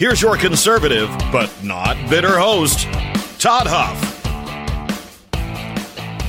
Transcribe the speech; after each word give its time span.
Here's 0.00 0.22
your 0.22 0.38
conservative, 0.38 1.10
but 1.30 1.52
not 1.62 1.94
bitter 2.08 2.38
host, 2.38 2.88
Todd 3.38 3.66
Huff. 3.66 4.24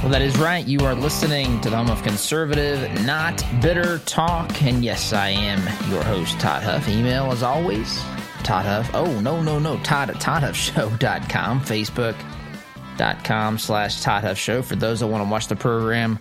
Well, 0.03 0.11
that 0.11 0.21
is 0.21 0.37
right. 0.37 0.67
You 0.67 0.81
are 0.81 0.93
listening 0.93 1.61
to 1.61 1.69
the 1.69 1.77
home 1.77 1.89
of 1.89 2.03
conservative, 2.03 3.05
not 3.05 3.41
bitter 3.61 3.99
talk. 3.99 4.61
And 4.61 4.83
yes, 4.83 5.13
I 5.13 5.29
am 5.29 5.59
your 5.89 6.03
host, 6.03 6.37
Todd 6.37 6.63
Huff. 6.63 6.89
Email, 6.89 7.31
as 7.31 7.43
always, 7.43 7.97
Todd 8.43 8.65
Huff. 8.65 8.91
Oh, 8.93 9.21
no, 9.21 9.41
no, 9.41 9.57
no. 9.57 9.77
Todd 9.83 10.09
at 10.09 10.17
ToddHuffShow.com, 10.17 11.61
Facebook.com 11.61 13.57
slash 13.57 14.01
Todd 14.01 14.25
Huff 14.25 14.37
Show 14.37 14.61
for 14.61 14.75
those 14.75 14.99
that 14.99 15.07
want 15.07 15.23
to 15.23 15.31
watch 15.31 15.47
the 15.47 15.55
program 15.55 16.19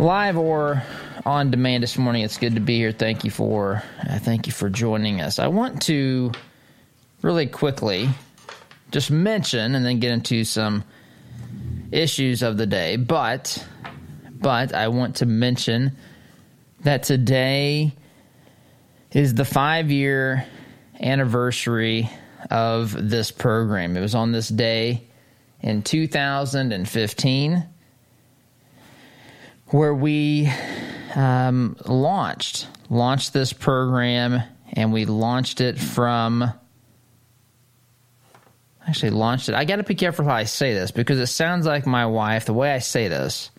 live 0.00 0.36
or 0.36 0.82
on 1.28 1.50
demand 1.50 1.82
this 1.82 1.98
morning. 1.98 2.22
It's 2.22 2.38
good 2.38 2.54
to 2.54 2.60
be 2.60 2.78
here. 2.78 2.90
Thank 2.90 3.22
you 3.22 3.30
for 3.30 3.82
uh, 4.08 4.18
thank 4.18 4.46
you 4.46 4.52
for 4.52 4.70
joining 4.70 5.20
us. 5.20 5.38
I 5.38 5.48
want 5.48 5.82
to 5.82 6.32
really 7.20 7.46
quickly 7.46 8.08
just 8.92 9.10
mention 9.10 9.74
and 9.74 9.84
then 9.84 10.00
get 10.00 10.10
into 10.10 10.44
some 10.44 10.84
issues 11.92 12.42
of 12.42 12.56
the 12.56 12.64
day, 12.64 12.96
but 12.96 13.62
but 14.40 14.72
I 14.72 14.88
want 14.88 15.16
to 15.16 15.26
mention 15.26 15.96
that 16.80 17.02
today 17.02 17.92
is 19.12 19.34
the 19.34 19.42
5-year 19.42 20.46
anniversary 20.98 22.08
of 22.50 23.10
this 23.10 23.30
program. 23.32 23.98
It 23.98 24.00
was 24.00 24.14
on 24.14 24.32
this 24.32 24.48
day 24.48 25.02
in 25.60 25.82
2015 25.82 27.64
where 29.66 29.92
we 29.92 30.50
um, 31.14 31.76
launched 31.86 32.66
launched 32.90 33.32
this 33.32 33.52
program, 33.52 34.42
and 34.72 34.92
we 34.92 35.04
launched 35.04 35.60
it 35.60 35.78
from. 35.78 36.52
Actually, 38.86 39.10
launched 39.10 39.50
it. 39.50 39.54
I 39.54 39.66
got 39.66 39.76
to 39.76 39.82
be 39.82 39.94
careful 39.94 40.24
how 40.24 40.32
I 40.34 40.44
say 40.44 40.72
this 40.72 40.90
because 40.90 41.20
it 41.20 41.26
sounds 41.26 41.66
like 41.66 41.86
my 41.86 42.06
wife. 42.06 42.46
The 42.46 42.54
way 42.54 42.72
I 42.72 42.78
say 42.78 43.08
this 43.08 43.50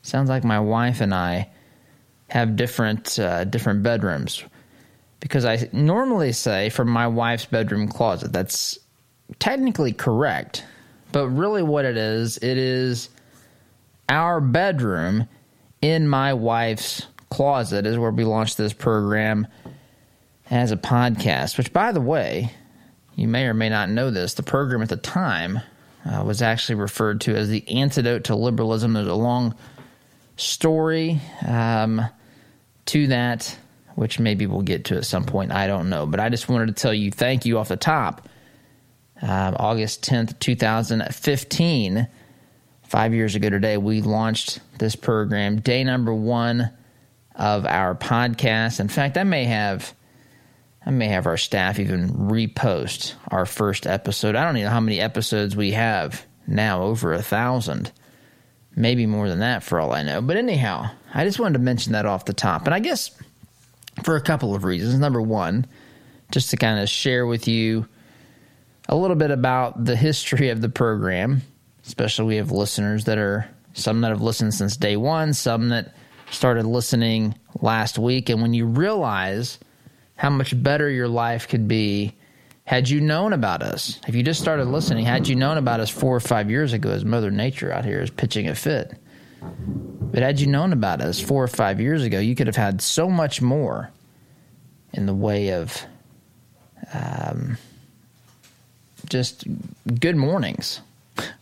sounds 0.00 0.30
like 0.30 0.44
my 0.44 0.60
wife 0.60 1.02
and 1.02 1.14
I 1.14 1.50
have 2.28 2.56
different 2.56 3.18
uh, 3.18 3.44
different 3.44 3.82
bedrooms 3.82 4.42
because 5.20 5.44
I 5.44 5.68
normally 5.72 6.32
say 6.32 6.70
from 6.70 6.88
my 6.88 7.06
wife's 7.06 7.44
bedroom 7.44 7.86
closet. 7.86 8.32
That's 8.32 8.78
technically 9.38 9.92
correct, 9.92 10.64
but 11.12 11.28
really 11.28 11.62
what 11.62 11.84
it 11.84 11.96
is, 11.96 12.38
it 12.38 12.56
is 12.56 13.10
our 14.08 14.40
bedroom 14.40 15.28
in 15.82 16.08
my 16.08 16.32
wife's 16.32 17.06
closet 17.28 17.86
is 17.86 17.98
where 17.98 18.10
we 18.10 18.24
launched 18.24 18.56
this 18.56 18.72
program 18.72 19.46
as 20.50 20.70
a 20.70 20.76
podcast. 20.76 21.58
Which, 21.58 21.72
by 21.72 21.92
the 21.92 22.00
way, 22.00 22.52
you 23.16 23.28
may 23.28 23.46
or 23.46 23.54
may 23.54 23.68
not 23.68 23.90
know 23.90 24.10
this. 24.10 24.34
The 24.34 24.42
program 24.42 24.80
at 24.80 24.88
the 24.88 24.96
time 24.96 25.60
uh, 26.06 26.22
was 26.24 26.40
actually 26.40 26.76
referred 26.76 27.20
to 27.22 27.34
as 27.34 27.48
the 27.48 27.68
antidote 27.68 28.24
to 28.24 28.36
liberalism. 28.36 28.92
There's 28.92 29.06
a 29.06 29.14
long 29.14 29.54
story 30.36 31.20
um, 31.46 32.00
to 32.86 33.08
that, 33.08 33.56
which 33.96 34.18
maybe 34.18 34.46
we'll 34.46 34.62
get 34.62 34.86
to 34.86 34.96
at 34.96 35.04
some 35.04 35.24
point. 35.24 35.52
I 35.52 35.66
don't 35.66 35.90
know, 35.90 36.06
but 36.06 36.20
I 36.20 36.28
just 36.28 36.48
wanted 36.48 36.68
to 36.68 36.80
tell 36.80 36.94
you 36.94 37.10
thank 37.10 37.44
you 37.44 37.58
off 37.58 37.68
the 37.68 37.76
top. 37.76 38.28
Uh, 39.20 39.52
August 39.56 40.02
10th, 40.02 40.38
2015 40.40 42.08
five 42.92 43.14
years 43.14 43.34
ago 43.34 43.48
today, 43.48 43.78
we 43.78 44.02
launched 44.02 44.60
this 44.78 44.94
program, 44.94 45.60
day 45.60 45.82
number 45.82 46.12
one 46.12 46.70
of 47.34 47.64
our 47.64 47.94
podcast. 47.94 48.80
In 48.80 48.88
fact, 48.88 49.16
I 49.16 49.24
may 49.24 49.46
have. 49.46 49.94
I 50.84 50.90
may 50.90 51.08
have 51.08 51.26
our 51.26 51.38
staff 51.38 51.78
even 51.78 52.10
repost 52.10 53.14
our 53.28 53.46
first 53.46 53.86
episode. 53.86 54.34
I 54.34 54.44
don't 54.44 54.56
even 54.56 54.66
know 54.66 54.74
how 54.74 54.80
many 54.80 55.00
episodes 55.00 55.56
we 55.56 55.70
have 55.70 56.26
now, 56.46 56.82
over 56.82 57.14
a 57.14 57.22
thousand, 57.22 57.92
maybe 58.76 59.06
more 59.06 59.28
than 59.28 59.38
that 59.38 59.62
for 59.62 59.80
all 59.80 59.92
I 59.92 60.02
know. 60.02 60.20
But 60.20 60.36
anyhow, 60.36 60.90
I 61.14 61.24
just 61.24 61.38
wanted 61.38 61.54
to 61.54 61.64
mention 61.64 61.92
that 61.92 62.04
off 62.04 62.26
the 62.26 62.34
top. 62.34 62.66
And 62.66 62.74
I 62.74 62.80
guess 62.80 63.12
for 64.02 64.16
a 64.16 64.20
couple 64.20 64.54
of 64.54 64.64
reasons. 64.64 64.98
Number 64.98 65.22
one, 65.22 65.66
just 66.30 66.50
to 66.50 66.56
kind 66.56 66.78
of 66.78 66.90
share 66.90 67.26
with 67.26 67.48
you 67.48 67.88
a 68.88 68.96
little 68.96 69.16
bit 69.16 69.30
about 69.30 69.82
the 69.82 69.96
history 69.96 70.50
of 70.50 70.60
the 70.60 70.68
program 70.68 71.42
especially 71.86 72.26
we 72.26 72.36
have 72.36 72.50
listeners 72.50 73.04
that 73.04 73.18
are 73.18 73.48
some 73.74 74.00
that 74.02 74.10
have 74.10 74.22
listened 74.22 74.54
since 74.54 74.76
day 74.76 74.96
one, 74.96 75.32
some 75.32 75.70
that 75.70 75.94
started 76.30 76.66
listening 76.66 77.34
last 77.60 77.98
week. 77.98 78.28
And 78.28 78.42
when 78.42 78.54
you 78.54 78.66
realize 78.66 79.58
how 80.16 80.30
much 80.30 80.60
better 80.60 80.88
your 80.88 81.08
life 81.08 81.48
could 81.48 81.68
be 81.68 82.14
had 82.64 82.88
you 82.88 83.00
known 83.00 83.32
about 83.32 83.62
us, 83.62 84.00
if 84.06 84.14
you 84.14 84.22
just 84.22 84.40
started 84.40 84.66
listening, 84.66 85.04
had 85.04 85.26
you 85.26 85.34
known 85.34 85.58
about 85.58 85.80
us 85.80 85.90
four 85.90 86.14
or 86.14 86.20
five 86.20 86.50
years 86.50 86.72
ago, 86.72 86.90
as 86.90 87.04
Mother 87.04 87.30
Nature 87.30 87.72
out 87.72 87.84
here 87.84 88.00
is 88.00 88.10
pitching 88.10 88.48
a 88.48 88.54
fit. 88.54 88.94
But 89.40 90.22
had 90.22 90.38
you 90.38 90.46
known 90.46 90.72
about 90.72 91.00
us 91.00 91.20
four 91.20 91.42
or 91.42 91.48
five 91.48 91.80
years 91.80 92.04
ago, 92.04 92.20
you 92.20 92.36
could 92.36 92.46
have 92.46 92.56
had 92.56 92.80
so 92.80 93.10
much 93.10 93.42
more 93.42 93.90
in 94.92 95.06
the 95.06 95.14
way 95.14 95.54
of 95.54 95.84
um, 96.94 97.56
just 99.08 99.44
good 99.98 100.16
mornings 100.16 100.80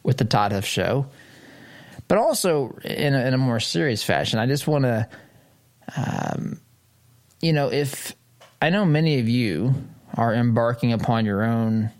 with 0.03 0.17
the 0.17 0.25
Todd 0.25 0.53
Huff 0.53 0.65
Show, 0.65 1.07
but 2.09 2.19
also 2.19 2.79
in 2.85 3.15
a, 3.15 3.27
in 3.27 3.35
a 3.35 3.39
more 3.39 3.61
serious 3.61 4.03
fashion. 4.03 4.39
I 4.39 4.47
just 4.47 4.67
want 4.67 4.85
to, 4.85 5.09
um, 5.97 6.61
you 7.41 7.53
know, 7.53 7.71
if 7.71 8.15
I 8.63 8.71
know 8.71 8.85
many 8.85 9.21
of 9.21 9.29
you 9.29 9.75
are 10.15 10.35
embarking 10.35 10.93
upon 10.93 11.25
your 11.25 11.45
own 11.45 11.91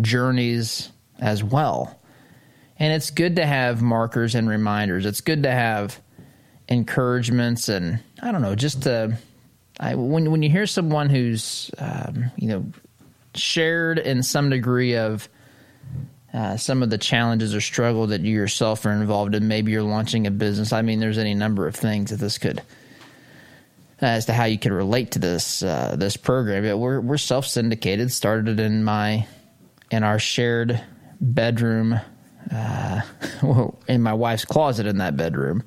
journeys 0.00 0.90
as 1.20 1.42
well, 1.42 1.98
and 2.78 2.92
it's 2.92 3.10
good 3.10 3.36
to 3.36 3.46
have 3.46 3.82
markers 3.82 4.34
and 4.34 4.48
reminders. 4.48 5.04
It's 5.04 5.20
good 5.20 5.42
to 5.42 5.50
have 5.50 6.00
encouragements 6.68 7.68
and 7.68 8.00
I 8.22 8.32
don't 8.32 8.42
know, 8.42 8.54
just 8.54 8.82
to. 8.82 9.16
I, 9.80 9.94
when 9.94 10.30
when 10.32 10.42
you 10.42 10.50
hear 10.50 10.66
someone 10.66 11.08
who's 11.08 11.70
um, 11.78 12.32
you 12.36 12.48
know 12.48 12.66
shared 13.34 13.98
in 13.98 14.22
some 14.24 14.50
degree 14.50 14.96
of 14.96 15.28
uh, 16.32 16.56
some 16.56 16.82
of 16.82 16.90
the 16.90 16.98
challenges 16.98 17.54
or 17.54 17.60
struggle 17.60 18.08
that 18.08 18.20
you 18.20 18.34
yourself 18.34 18.84
are 18.84 18.92
involved 18.92 19.34
in. 19.34 19.48
Maybe 19.48 19.72
you're 19.72 19.82
launching 19.82 20.26
a 20.26 20.30
business. 20.30 20.72
I 20.72 20.82
mean, 20.82 21.00
there's 21.00 21.18
any 21.18 21.34
number 21.34 21.66
of 21.66 21.74
things 21.74 22.10
that 22.10 22.16
this 22.16 22.38
could 22.38 22.58
uh, 24.00 24.06
as 24.06 24.26
to 24.26 24.32
how 24.32 24.44
you 24.44 24.58
could 24.58 24.72
relate 24.72 25.12
to 25.12 25.18
this 25.18 25.62
uh, 25.62 25.96
this 25.98 26.16
program. 26.16 26.64
But 26.64 26.78
we're 26.78 27.00
we're 27.00 27.18
self 27.18 27.46
syndicated. 27.46 28.12
Started 28.12 28.60
in 28.60 28.84
my 28.84 29.26
in 29.90 30.04
our 30.04 30.18
shared 30.18 30.80
bedroom, 31.20 31.98
uh, 32.52 33.00
in 33.88 34.02
my 34.02 34.12
wife's 34.12 34.44
closet 34.44 34.86
in 34.86 34.98
that 34.98 35.16
bedroom 35.16 35.64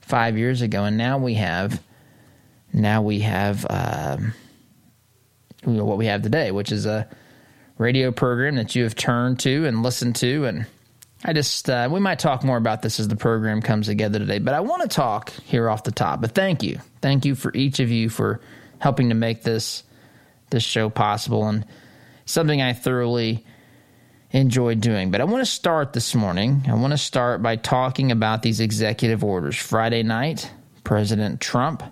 five 0.00 0.36
years 0.36 0.62
ago, 0.62 0.84
and 0.84 0.96
now 0.96 1.18
we 1.18 1.34
have 1.34 1.80
now 2.72 3.02
we 3.02 3.20
have 3.20 3.64
um, 3.70 4.34
what 5.62 5.96
we 5.96 6.06
have 6.06 6.22
today, 6.22 6.50
which 6.50 6.72
is 6.72 6.86
a 6.86 7.08
radio 7.78 8.10
program 8.10 8.56
that 8.56 8.74
you 8.74 8.84
have 8.84 8.94
turned 8.94 9.40
to 9.40 9.66
and 9.66 9.82
listened 9.82 10.16
to. 10.16 10.44
And 10.46 10.66
I 11.24 11.32
just, 11.32 11.68
uh, 11.68 11.88
we 11.90 12.00
might 12.00 12.18
talk 12.18 12.44
more 12.44 12.56
about 12.56 12.82
this 12.82 13.00
as 13.00 13.08
the 13.08 13.16
program 13.16 13.60
comes 13.60 13.86
together 13.86 14.18
today, 14.18 14.38
but 14.38 14.54
I 14.54 14.60
want 14.60 14.82
to 14.82 14.88
talk 14.88 15.30
here 15.44 15.68
off 15.68 15.84
the 15.84 15.92
top. 15.92 16.20
But 16.20 16.32
thank 16.32 16.62
you. 16.62 16.80
Thank 17.00 17.24
you 17.24 17.34
for 17.34 17.52
each 17.54 17.80
of 17.80 17.90
you 17.90 18.08
for 18.08 18.40
helping 18.78 19.08
to 19.08 19.14
make 19.14 19.42
this 19.42 19.82
this 20.50 20.62
show 20.62 20.88
possible 20.88 21.48
and 21.48 21.64
something 22.24 22.62
I 22.62 22.72
thoroughly 22.72 23.44
enjoy 24.30 24.76
doing. 24.76 25.10
But 25.10 25.20
I 25.20 25.24
want 25.24 25.44
to 25.44 25.50
start 25.50 25.92
this 25.92 26.14
morning. 26.14 26.64
I 26.68 26.74
want 26.74 26.92
to 26.92 26.98
start 26.98 27.42
by 27.42 27.56
talking 27.56 28.12
about 28.12 28.42
these 28.42 28.60
executive 28.60 29.24
orders. 29.24 29.56
Friday 29.56 30.04
night, 30.04 30.50
President 30.84 31.40
Trump 31.40 31.82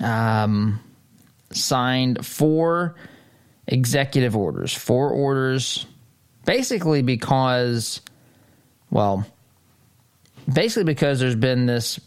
um, 0.00 0.80
signed 1.52 2.26
four 2.26 2.96
executive 3.66 4.36
orders, 4.36 4.74
four 4.74 5.10
orders, 5.10 5.86
basically 6.44 7.02
because, 7.02 8.00
well, 8.90 9.26
basically 10.52 10.84
because 10.84 11.20
there's 11.20 11.34
been 11.34 11.66
this 11.66 11.98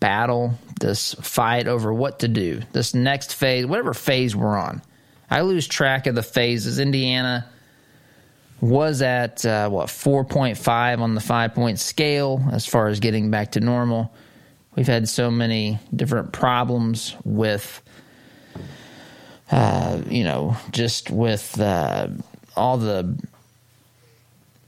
battle, 0.00 0.58
this 0.80 1.14
fight 1.14 1.68
over 1.68 1.92
what 1.92 2.20
to 2.20 2.28
do, 2.28 2.60
this 2.72 2.94
next 2.94 3.34
phase, 3.34 3.66
whatever 3.66 3.94
phase 3.94 4.34
we're 4.34 4.56
on. 4.58 4.82
I 5.30 5.40
lose 5.40 5.66
track 5.66 6.06
of 6.06 6.14
the 6.14 6.22
phases. 6.22 6.78
Indiana 6.78 7.48
was 8.60 9.02
at 9.02 9.44
uh, 9.44 9.68
what 9.68 9.88
4.5 9.88 11.00
on 11.00 11.14
the 11.14 11.20
five 11.20 11.54
point 11.54 11.78
scale 11.78 12.42
as 12.52 12.66
far 12.66 12.88
as 12.88 13.00
getting 13.00 13.30
back 13.30 13.52
to 13.52 13.60
normal. 13.60 14.12
We've 14.76 14.86
had 14.86 15.08
so 15.08 15.30
many 15.30 15.78
different 15.94 16.32
problems 16.32 17.14
with, 17.24 17.82
uh, 19.50 20.00
you 20.08 20.24
know, 20.24 20.56
just 20.70 21.10
with 21.10 21.60
uh, 21.60 22.08
all 22.56 22.78
the 22.78 23.18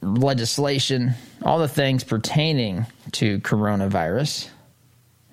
legislation, 0.02 1.14
all 1.42 1.58
the 1.58 1.68
things 1.68 2.04
pertaining 2.04 2.86
to 3.12 3.40
coronavirus. 3.40 4.48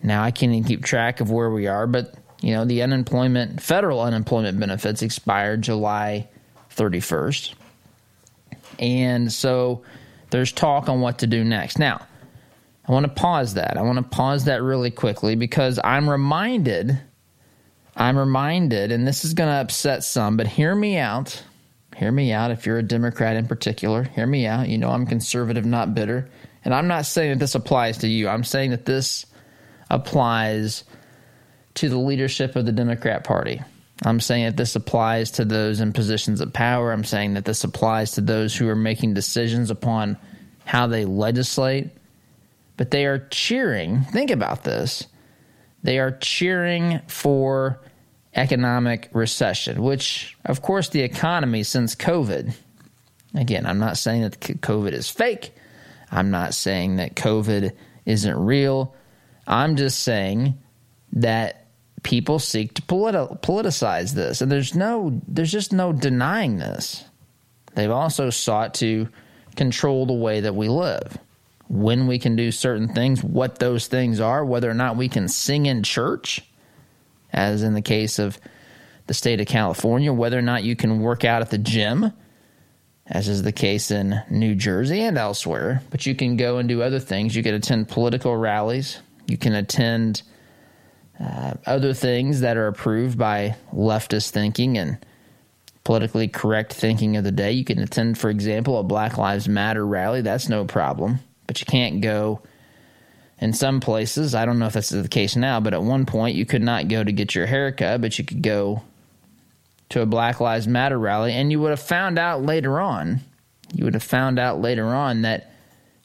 Now 0.02 0.24
I 0.24 0.32
can't 0.32 0.52
even 0.52 0.64
keep 0.68 0.84
track 0.84 1.22
of 1.22 1.32
where 1.32 1.50
we 1.50 1.68
are, 1.68 1.88
but 1.88 2.16
you 2.42 2.54
know, 2.54 2.66
the 2.66 2.82
unemployment, 2.82 3.62
federal 3.62 4.02
unemployment 4.02 4.60
benefits 4.60 5.02
expired 5.02 5.62
July 5.62 6.28
31st. 6.76 7.54
And 8.80 9.32
so 9.32 9.84
there's 10.30 10.52
talk 10.52 10.90
on 10.90 11.00
what 11.00 11.20
to 11.20 11.28
do 11.28 11.44
next. 11.44 11.80
Now, 11.80 12.06
I 12.86 12.92
want 12.92 13.06
to 13.06 13.12
pause 13.12 13.54
that. 13.54 13.78
I 13.78 13.82
want 13.82 13.98
to 13.98 14.04
pause 14.04 14.46
that 14.46 14.62
really 14.62 14.92
quickly 14.92 15.36
because 15.36 15.80
I'm 15.84 16.10
reminded, 16.10 17.00
I'm 17.96 18.18
reminded, 18.18 18.92
and 18.92 19.08
this 19.08 19.24
is 19.24 19.34
going 19.34 19.50
to 19.50 19.62
upset 19.62 20.04
some, 20.04 20.36
but 20.38 20.48
hear 20.48 20.74
me 20.74 20.98
out. 20.98 21.44
Hear 21.96 22.12
me 22.12 22.32
out. 22.32 22.52
If 22.52 22.66
you're 22.66 22.80
a 22.80 22.84
Democrat 22.84 23.36
in 23.36 23.48
particular, 23.48 24.04
hear 24.04 24.26
me 24.26 24.48
out. 24.48 24.68
You 24.68 24.80
know, 24.80 24.90
I'm 24.90 25.06
conservative, 25.06 25.66
not 25.66 25.94
bitter. 25.94 26.28
And 26.66 26.74
I'm 26.74 26.88
not 26.88 27.06
saying 27.06 27.32
that 27.32 27.40
this 27.40 27.56
applies 27.56 28.00
to 28.00 28.08
you. 28.08 28.28
I'm 28.28 28.44
saying 28.44 28.72
that 28.72 28.86
this 28.86 29.26
applies 29.90 30.84
to 31.76 31.90
the 31.90 31.98
leadership 31.98 32.56
of 32.56 32.66
the 32.66 32.72
Democrat 32.72 33.24
Party. 33.24 33.62
I'm 34.04 34.20
saying 34.20 34.46
that 34.46 34.58
this 34.58 34.76
applies 34.76 35.32
to 35.32 35.46
those 35.46 35.80
in 35.80 35.94
positions 35.94 36.42
of 36.42 36.52
power. 36.52 36.92
I'm 36.92 37.04
saying 37.04 37.36
that 37.36 37.46
this 37.46 37.64
applies 37.64 38.14
to 38.14 38.22
those 38.22 38.56
who 38.56 38.68
are 38.68 38.76
making 38.76 39.14
decisions 39.14 39.70
upon 39.70 40.18
how 40.66 40.88
they 40.88 41.06
legislate. 41.06 41.90
But 42.76 42.92
they 42.92 43.06
are 43.06 43.28
cheering, 43.30 44.02
think 44.06 44.32
about 44.32 44.64
this. 44.64 45.06
They 45.84 46.00
are 46.00 46.12
cheering 46.12 47.02
for 47.08 47.80
economic 48.36 49.10
recession, 49.14 49.84
which, 49.84 50.36
of 50.46 50.62
course, 50.62 50.90
the 50.90 51.02
economy 51.02 51.64
since 51.64 51.96
COVID, 51.96 52.54
again, 53.36 53.66
I'm 53.66 53.80
not 53.80 53.98
saying 53.98 54.22
that 54.24 54.40
COVID 54.40 54.94
is 54.94 55.10
fake. 55.10 55.54
I'm 56.12 56.32
not 56.32 56.54
saying 56.54 56.98
that 56.98 57.16
COVID 57.16 57.74
isn't 58.06 58.38
real. 58.38 58.96
I'm 59.46 59.76
just 59.76 60.00
saying 60.00 60.58
that 61.14 61.68
people 62.04 62.40
seek 62.40 62.74
to 62.76 62.82
politi- 62.84 63.42
politicize 63.42 64.14
this, 64.14 64.42
and 64.42 64.52
there's 64.52 64.76
no, 64.76 65.22
there's 65.28 65.52
just 65.52 65.74
no 65.74 65.92
denying 65.94 66.58
this. 66.58 67.04
They've 67.76 67.92
also 67.92 68.30
sought 68.30 68.76
to 68.76 69.10
control 69.56 70.06
the 70.06 70.14
way 70.14 70.42
that 70.42 70.56
we 70.56 70.70
live, 70.70 71.18
when 71.74 72.06
we 72.06 72.20
can 72.20 72.36
do 72.36 72.52
certain 72.52 72.88
things, 72.88 73.24
what 73.24 73.58
those 73.58 73.88
things 73.88 74.20
are, 74.20 74.46
whether 74.46 74.70
or 74.70 74.76
not 74.76 74.96
we 74.96 75.10
can 75.10 75.28
sing 75.28 75.66
in 75.66 75.82
church, 75.82 76.44
as 77.32 77.64
in 77.64 77.74
the 77.74 77.82
case 77.82 78.20
of 78.20 78.38
the 79.08 79.14
state 79.16 79.42
of 79.42 79.48
California, 79.48 80.14
whether 80.14 80.38
or 80.38 80.44
not 80.44 80.64
you 80.64 80.76
can 80.76 81.02
work 81.02 81.26
out 81.26 81.42
at 81.42 81.50
the 81.50 81.58
gym, 81.58 82.14
as 83.08 83.28
is 83.28 83.42
the 83.42 83.52
case 83.52 83.90
in 83.90 84.22
New 84.30 84.54
Jersey 84.54 85.02
and 85.02 85.18
elsewhere. 85.18 85.82
But 85.90 86.06
you 86.06 86.14
can 86.14 86.38
go 86.38 86.60
and 86.60 86.70
do 86.70 86.84
other 86.84 87.00
things. 87.00 87.36
You 87.36 87.42
can 87.42 87.56
attend 87.56 87.90
political 87.90 88.38
rallies. 88.38 89.00
You 89.26 89.38
can 89.38 89.56
attend 89.56 90.22
uh, 91.20 91.54
other 91.66 91.96
things 91.96 92.42
that 92.42 92.56
are 92.56 92.68
approved 92.68 93.18
by 93.18 93.56
leftist 93.74 94.30
thinking 94.30 94.78
and 94.78 95.04
politically 95.84 96.28
correct 96.28 96.72
thinking 96.72 97.18
of 97.18 97.24
the 97.24 97.32
day. 97.32 97.52
You 97.52 97.66
can 97.66 97.80
attend, 97.80 98.20
for 98.20 98.30
example, 98.30 98.80
a 98.80 98.84
Black 98.84 99.18
Lives 99.18 99.50
Matter 99.50 99.86
rally. 99.86 100.22
That's 100.22 100.50
no 100.50 100.66
problem. 100.66 101.20
But 101.48 101.60
you 101.60 101.66
can't 101.66 102.02
go 102.02 102.42
in 103.40 103.54
some 103.54 103.80
places. 103.80 104.34
I 104.34 104.46
don't 104.46 104.60
know 104.60 104.68
if 104.68 104.74
that's 104.74 104.90
the 104.90 105.08
case 105.08 105.36
now, 105.36 105.60
but 105.60 105.74
at 105.74 105.84
one 105.84 106.06
point 106.06 106.36
you 106.36 106.46
could 106.46 106.62
not 106.62 106.88
go 106.88 107.04
to 107.04 107.12
get 107.12 107.36
your 107.36 107.46
haircut, 107.46 108.02
but 108.02 108.18
you 108.18 108.26
could 108.26 108.42
go 108.42 108.84
to 109.90 110.02
a 110.02 110.06
Black 110.06 110.40
Lives 110.40 110.68
Matter 110.68 110.98
rally, 110.98 111.34
and 111.34 111.52
you 111.52 111.60
would 111.60 111.70
have 111.70 111.80
found 111.80 112.18
out 112.18 112.42
later 112.42 112.80
on. 112.80 113.20
You 113.74 113.86
would 113.86 113.94
have 113.94 114.04
found 114.04 114.40
out 114.40 114.62
later 114.62 114.86
on 114.88 115.24
that 115.24 115.52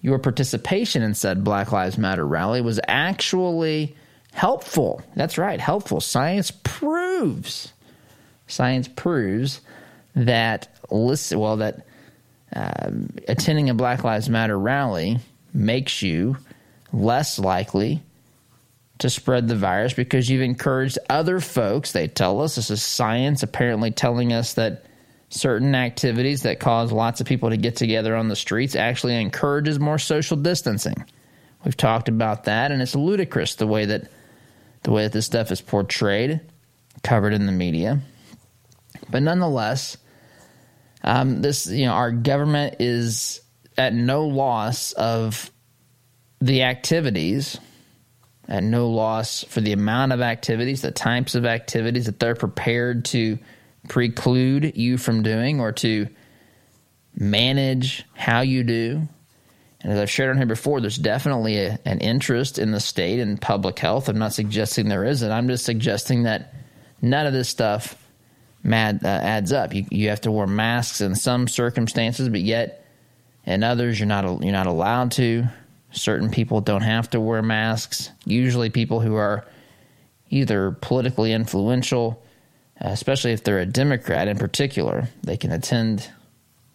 your 0.00 0.18
participation 0.18 1.02
in 1.02 1.14
said 1.14 1.44
Black 1.44 1.72
Lives 1.72 1.98
Matter 1.98 2.26
rally 2.26 2.60
was 2.60 2.80
actually 2.86 3.96
helpful. 4.32 5.02
That's 5.16 5.38
right, 5.38 5.60
helpful. 5.60 6.00
Science 6.00 6.50
proves, 6.64 7.72
science 8.46 8.88
proves 8.88 9.60
that 10.14 10.68
listen, 10.90 11.38
well, 11.38 11.56
that 11.58 11.86
uh, 12.54 12.90
attending 13.26 13.70
a 13.70 13.74
Black 13.74 14.04
Lives 14.04 14.28
Matter 14.28 14.58
rally 14.58 15.18
makes 15.52 16.02
you 16.02 16.36
less 16.92 17.38
likely 17.38 18.02
to 18.98 19.10
spread 19.10 19.48
the 19.48 19.56
virus 19.56 19.92
because 19.92 20.28
you've 20.28 20.42
encouraged 20.42 20.98
other 21.08 21.40
folks. 21.40 21.92
They 21.92 22.08
tell 22.08 22.40
us 22.40 22.56
this 22.56 22.70
is 22.70 22.82
science 22.82 23.42
apparently 23.42 23.90
telling 23.90 24.32
us 24.32 24.54
that 24.54 24.86
certain 25.30 25.74
activities 25.74 26.42
that 26.42 26.58
cause 26.58 26.90
lots 26.90 27.20
of 27.20 27.26
people 27.26 27.50
to 27.50 27.56
get 27.56 27.76
together 27.76 28.16
on 28.16 28.28
the 28.28 28.36
streets 28.36 28.74
actually 28.74 29.14
encourages 29.14 29.78
more 29.78 29.98
social 29.98 30.36
distancing. 30.36 31.04
We've 31.64 31.76
talked 31.76 32.08
about 32.08 32.44
that, 32.44 32.72
and 32.72 32.80
it's 32.80 32.94
ludicrous 32.94 33.56
the 33.56 33.66
way 33.66 33.84
that 33.84 34.10
the 34.84 34.92
way 34.92 35.02
that 35.02 35.12
this 35.12 35.26
stuff 35.26 35.50
is 35.50 35.60
portrayed, 35.60 36.40
covered 37.02 37.34
in 37.34 37.46
the 37.46 37.52
media. 37.52 38.00
But 39.10 39.22
nonetheless, 39.22 39.96
um, 41.02 41.42
this 41.42 41.66
you 41.66 41.86
know 41.86 41.92
our 41.92 42.12
government 42.12 42.76
is 42.80 43.40
at 43.76 43.94
no 43.94 44.26
loss 44.26 44.92
of 44.92 45.50
the 46.40 46.62
activities, 46.62 47.58
at 48.48 48.62
no 48.62 48.88
loss 48.88 49.44
for 49.44 49.60
the 49.60 49.72
amount 49.72 50.12
of 50.12 50.20
activities, 50.20 50.82
the 50.82 50.90
types 50.90 51.34
of 51.34 51.46
activities 51.46 52.06
that 52.06 52.18
they're 52.18 52.34
prepared 52.34 53.04
to 53.06 53.38
preclude 53.88 54.76
you 54.76 54.98
from 54.98 55.22
doing 55.22 55.60
or 55.60 55.72
to 55.72 56.08
manage 57.14 58.04
how 58.14 58.40
you 58.40 58.64
do. 58.64 59.08
And 59.80 59.92
as 59.92 59.98
I've 60.00 60.10
shared 60.10 60.30
on 60.30 60.36
here 60.36 60.46
before, 60.46 60.80
there's 60.80 60.98
definitely 60.98 61.58
a, 61.58 61.78
an 61.84 62.00
interest 62.00 62.58
in 62.58 62.72
the 62.72 62.80
state 62.80 63.20
and 63.20 63.40
public 63.40 63.78
health. 63.78 64.08
I'm 64.08 64.18
not 64.18 64.32
suggesting 64.32 64.88
there 64.88 65.04
isn't. 65.04 65.30
I'm 65.30 65.46
just 65.46 65.64
suggesting 65.64 66.24
that 66.24 66.52
none 67.00 67.26
of 67.26 67.32
this 67.32 67.48
stuff 67.48 67.96
mad, 68.68 69.00
uh, 69.04 69.08
adds 69.08 69.52
up. 69.52 69.74
You, 69.74 69.86
you 69.90 70.08
have 70.10 70.20
to 70.22 70.30
wear 70.30 70.46
masks 70.46 71.00
in 71.00 71.14
some 71.14 71.48
circumstances, 71.48 72.28
but 72.28 72.40
yet 72.40 72.84
in 73.44 73.64
others 73.64 73.98
you're 73.98 74.06
not 74.06 74.24
you're 74.42 74.52
not 74.52 74.66
allowed 74.66 75.12
to. 75.12 75.44
Certain 75.90 76.30
people 76.30 76.60
don't 76.60 76.82
have 76.82 77.10
to 77.10 77.20
wear 77.20 77.42
masks. 77.42 78.10
Usually, 78.24 78.68
people 78.68 79.00
who 79.00 79.14
are 79.14 79.46
either 80.30 80.72
politically 80.72 81.32
influential, 81.32 82.22
especially 82.80 83.32
if 83.32 83.42
they're 83.42 83.60
a 83.60 83.66
Democrat 83.66 84.28
in 84.28 84.36
particular, 84.36 85.08
they 85.22 85.36
can 85.36 85.50
attend 85.50 86.10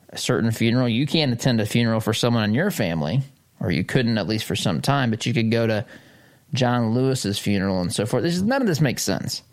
a 0.10 0.18
certain 0.18 0.52
funeral. 0.52 0.90
You 0.90 1.06
can't 1.06 1.32
attend 1.32 1.62
a 1.62 1.66
funeral 1.66 2.00
for 2.00 2.14
someone 2.14 2.44
in 2.44 2.54
your 2.56 2.72
family, 2.72 3.22
or 3.60 3.72
you 3.72 3.84
couldn't 3.84 4.18
at 4.18 4.28
least 4.28 4.46
for 4.46 4.56
some 4.56 4.82
time, 4.82 5.12
but 5.12 5.26
you 5.26 5.34
could 5.34 5.52
go 5.52 5.68
to 5.68 5.86
John 6.54 6.94
Lewis's 6.94 7.40
funeral 7.40 7.82
and 7.82 7.94
so 7.94 8.06
forth. 8.06 8.24
This 8.24 8.36
is, 8.36 8.44
none 8.44 8.62
of 8.62 8.68
this 8.68 8.82
makes 8.82 9.04
sense. 9.04 9.44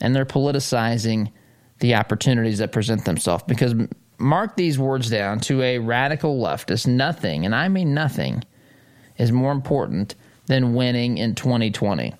And 0.00 0.14
they're 0.14 0.26
politicizing 0.26 1.32
the 1.78 1.94
opportunities 1.94 2.58
that 2.58 2.72
present 2.72 3.04
themselves 3.04 3.44
because 3.46 3.74
mark 4.18 4.56
these 4.56 4.78
words 4.78 5.10
down 5.10 5.40
to 5.40 5.62
a 5.62 5.78
radical 5.78 6.40
leftist 6.40 6.86
nothing, 6.86 7.44
and 7.44 7.54
I 7.54 7.68
mean 7.68 7.94
nothing, 7.94 8.44
is 9.18 9.32
more 9.32 9.52
important 9.52 10.14
than 10.46 10.74
winning 10.74 11.18
in 11.18 11.34
2020. 11.34 12.14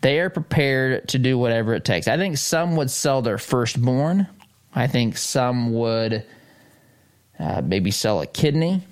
They 0.00 0.20
are 0.20 0.30
prepared 0.30 1.08
to 1.08 1.18
do 1.18 1.38
whatever 1.38 1.74
it 1.74 1.84
takes. 1.84 2.08
I 2.08 2.16
think 2.16 2.36
some 2.36 2.76
would 2.76 2.90
sell 2.90 3.22
their 3.22 3.38
firstborn. 3.38 4.26
I 4.74 4.86
think 4.86 5.16
some 5.16 5.72
would 5.72 6.24
uh, 7.38 7.62
maybe 7.64 7.90
sell 7.90 8.20
a 8.20 8.26
kidney. 8.26 8.82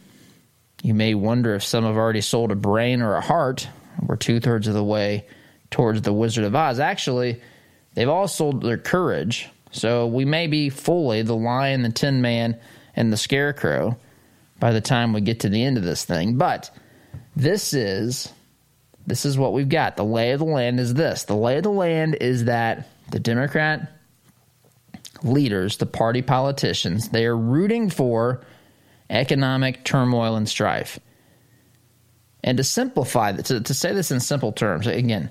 You 0.82 0.94
may 0.94 1.14
wonder 1.14 1.54
if 1.54 1.62
some 1.64 1.84
have 1.84 1.96
already 1.96 2.22
sold 2.22 2.50
a 2.50 2.56
brain 2.56 3.02
or 3.02 3.14
a 3.14 3.20
heart. 3.20 3.68
We're 4.00 4.16
two 4.16 4.40
thirds 4.40 4.66
of 4.66 4.74
the 4.74 4.82
way 4.82 5.26
towards 5.70 6.02
the 6.02 6.12
Wizard 6.12 6.44
of 6.44 6.56
Oz. 6.56 6.80
Actually, 6.80 7.40
they've 7.94 8.08
all 8.08 8.28
sold 8.28 8.62
their 8.62 8.78
courage. 8.78 9.48
So 9.70 10.06
we 10.06 10.24
may 10.24 10.46
be 10.46 10.68
fully 10.68 11.22
the 11.22 11.36
lion, 11.36 11.82
the 11.82 11.90
tin 11.90 12.20
man, 12.20 12.58
and 12.94 13.12
the 13.12 13.16
scarecrow 13.16 13.96
by 14.60 14.72
the 14.72 14.80
time 14.80 15.12
we 15.12 15.20
get 15.20 15.40
to 15.40 15.48
the 15.48 15.64
end 15.64 15.78
of 15.78 15.84
this 15.84 16.04
thing. 16.04 16.36
But 16.36 16.70
this 17.34 17.72
is 17.72 18.32
this 19.06 19.24
is 19.24 19.36
what 19.36 19.52
we've 19.52 19.68
got. 19.68 19.96
The 19.96 20.04
lay 20.04 20.32
of 20.32 20.38
the 20.38 20.44
land 20.44 20.78
is 20.78 20.94
this. 20.94 21.24
The 21.24 21.34
lay 21.34 21.56
of 21.56 21.64
the 21.64 21.70
land 21.70 22.16
is 22.20 22.44
that 22.44 22.88
the 23.10 23.18
Democrat 23.18 23.90
leaders, 25.22 25.78
the 25.78 25.86
party 25.86 26.22
politicians, 26.22 27.08
they 27.08 27.26
are 27.26 27.36
rooting 27.36 27.90
for 27.90 28.44
economic 29.10 29.84
turmoil 29.84 30.36
and 30.36 30.48
strife. 30.48 30.98
And 32.44 32.58
to 32.58 32.64
simplify 32.64 33.32
to, 33.32 33.60
to 33.60 33.74
say 33.74 33.92
this 33.92 34.10
in 34.10 34.20
simple 34.20 34.52
terms, 34.52 34.86
again, 34.86 35.30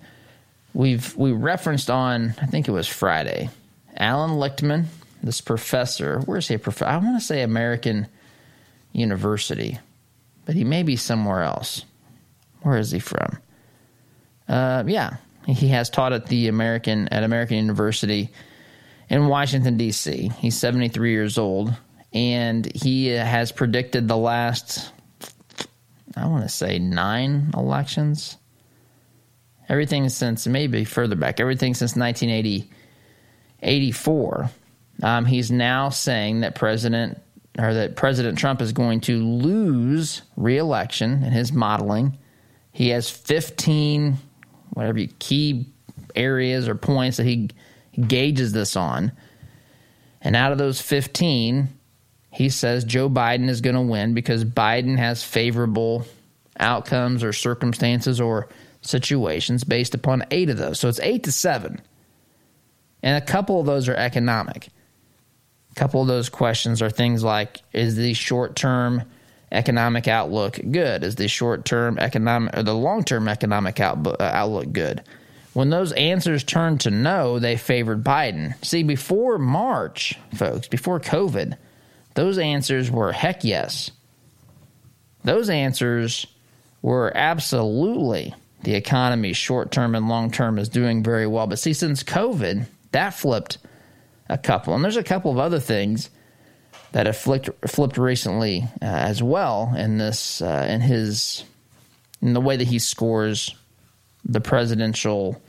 we've 0.73 1.15
we 1.15 1.31
referenced 1.31 1.89
on 1.89 2.33
I 2.41 2.45
think 2.45 2.67
it 2.67 2.71
was 2.71 2.87
Friday, 2.87 3.49
Alan 3.97 4.31
Lichtman, 4.31 4.85
this 5.23 5.41
professor. 5.41 6.19
Where's 6.21 6.47
he 6.47 6.57
professor? 6.57 6.89
I 6.89 6.97
want 6.97 7.19
to 7.19 7.25
say 7.25 7.41
American 7.41 8.07
University, 8.93 9.79
but 10.45 10.55
he 10.55 10.63
may 10.63 10.83
be 10.83 10.95
somewhere 10.95 11.43
else. 11.43 11.85
Where 12.61 12.77
is 12.77 12.91
he 12.91 12.99
from? 12.99 13.39
Uh, 14.47 14.83
yeah, 14.85 15.17
he 15.47 15.69
has 15.69 15.89
taught 15.89 16.13
at 16.13 16.27
the 16.27 16.47
American 16.47 17.07
at 17.09 17.23
American 17.23 17.57
University 17.57 18.29
in 19.09 19.27
Washington 19.27 19.77
D.C. 19.77 20.31
He's 20.37 20.57
73 20.57 21.11
years 21.11 21.37
old, 21.37 21.73
and 22.13 22.65
he 22.75 23.07
has 23.07 23.51
predicted 23.51 24.07
the 24.07 24.17
last, 24.17 24.91
I 26.15 26.27
want 26.27 26.43
to 26.43 26.49
say, 26.49 26.79
nine 26.79 27.51
elections. 27.55 28.37
Everything 29.69 30.09
since 30.09 30.47
maybe 30.47 30.83
further 30.83 31.15
back, 31.15 31.39
everything 31.39 31.73
since 31.73 31.95
1980, 31.95 32.69
84. 33.61 34.49
Um, 35.03 35.25
he's 35.25 35.51
now 35.51 35.89
saying 35.89 36.41
that 36.41 36.55
President 36.55 37.21
or 37.57 37.73
that 37.73 37.95
President 37.95 38.37
Trump 38.37 38.61
is 38.61 38.71
going 38.71 39.01
to 39.01 39.17
lose 39.23 40.21
reelection 40.37 41.23
in 41.23 41.31
his 41.31 41.51
modeling. 41.51 42.17
He 42.71 42.89
has 42.89 43.09
15 43.09 44.17
whatever 44.73 44.99
you, 44.99 45.09
key 45.19 45.67
areas 46.15 46.67
or 46.67 46.75
points 46.75 47.17
that 47.17 47.25
he 47.25 47.49
gauges 48.07 48.51
this 48.51 48.75
on. 48.75 49.11
And 50.21 50.35
out 50.35 50.51
of 50.51 50.57
those 50.57 50.81
15, 50.81 51.69
he 52.31 52.49
says 52.49 52.83
Joe 52.83 53.09
Biden 53.09 53.49
is 53.49 53.61
going 53.61 53.75
to 53.75 53.81
win 53.81 54.13
because 54.13 54.45
Biden 54.45 54.97
has 54.97 55.23
favorable 55.23 56.05
outcomes 56.59 57.23
or 57.23 57.33
circumstances 57.33 58.21
or 58.21 58.49
situations 58.81 59.63
based 59.63 59.95
upon 59.95 60.23
eight 60.31 60.49
of 60.49 60.57
those. 60.57 60.79
So 60.79 60.89
it's 60.89 60.99
eight 60.99 61.23
to 61.23 61.31
seven. 61.31 61.81
And 63.03 63.21
a 63.21 63.25
couple 63.25 63.59
of 63.59 63.65
those 63.65 63.87
are 63.87 63.95
economic. 63.95 64.69
A 65.71 65.75
couple 65.75 66.01
of 66.01 66.07
those 66.07 66.29
questions 66.29 66.81
are 66.81 66.89
things 66.89 67.23
like 67.23 67.61
Is 67.73 67.95
the 67.95 68.13
short 68.13 68.55
term 68.55 69.03
economic 69.51 70.07
outlook 70.07 70.59
good? 70.71 71.03
Is 71.03 71.15
the 71.15 71.27
short 71.27 71.65
term 71.65 71.97
economic 71.99 72.57
or 72.57 72.63
the 72.63 72.75
long 72.75 73.03
term 73.03 73.27
economic 73.27 73.79
uh, 73.79 73.95
outlook 74.19 74.71
good? 74.71 75.03
When 75.53 75.69
those 75.69 75.91
answers 75.93 76.43
turned 76.43 76.81
to 76.81 76.91
no, 76.91 77.39
they 77.39 77.57
favored 77.57 78.03
Biden. 78.03 78.53
See, 78.63 78.83
before 78.83 79.37
March, 79.37 80.17
folks, 80.35 80.67
before 80.67 80.99
COVID, 80.99 81.57
those 82.13 82.37
answers 82.37 82.89
were 82.89 83.11
heck 83.11 83.43
yes. 83.43 83.91
Those 85.23 85.49
answers 85.49 86.25
were 86.81 87.11
absolutely 87.15 88.33
the 88.63 88.75
economy, 88.75 89.33
short 89.33 89.71
term 89.71 89.95
and 89.95 90.07
long 90.07 90.31
term, 90.31 90.57
is 90.57 90.69
doing 90.69 91.03
very 91.03 91.27
well. 91.27 91.47
But 91.47 91.59
see, 91.59 91.73
since 91.73 92.03
COVID, 92.03 92.65
that 92.91 93.13
flipped 93.13 93.57
a 94.29 94.37
couple. 94.37 94.73
And 94.73 94.83
there's 94.83 94.97
a 94.97 95.03
couple 95.03 95.31
of 95.31 95.37
other 95.37 95.59
things 95.59 96.09
that 96.91 97.05
have 97.05 97.17
flipped, 97.17 97.49
flipped 97.69 97.97
recently 97.97 98.63
uh, 98.81 98.85
as 98.85 99.21
well 99.23 99.73
in 99.77 99.97
this 99.97 100.41
uh, 100.41 100.67
in 100.69 100.81
his 100.81 101.43
in 102.21 102.33
the 102.33 102.41
way 102.41 102.57
that 102.57 102.67
he 102.67 102.79
scores 102.79 103.55
the 104.23 104.41
presidential 104.41 105.41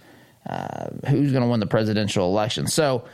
uh, 0.49 0.89
who's 1.09 1.33
going 1.33 1.43
to 1.43 1.49
win 1.49 1.61
the 1.61 1.67
presidential 1.67 2.27
election. 2.27 2.67
So 2.67 3.05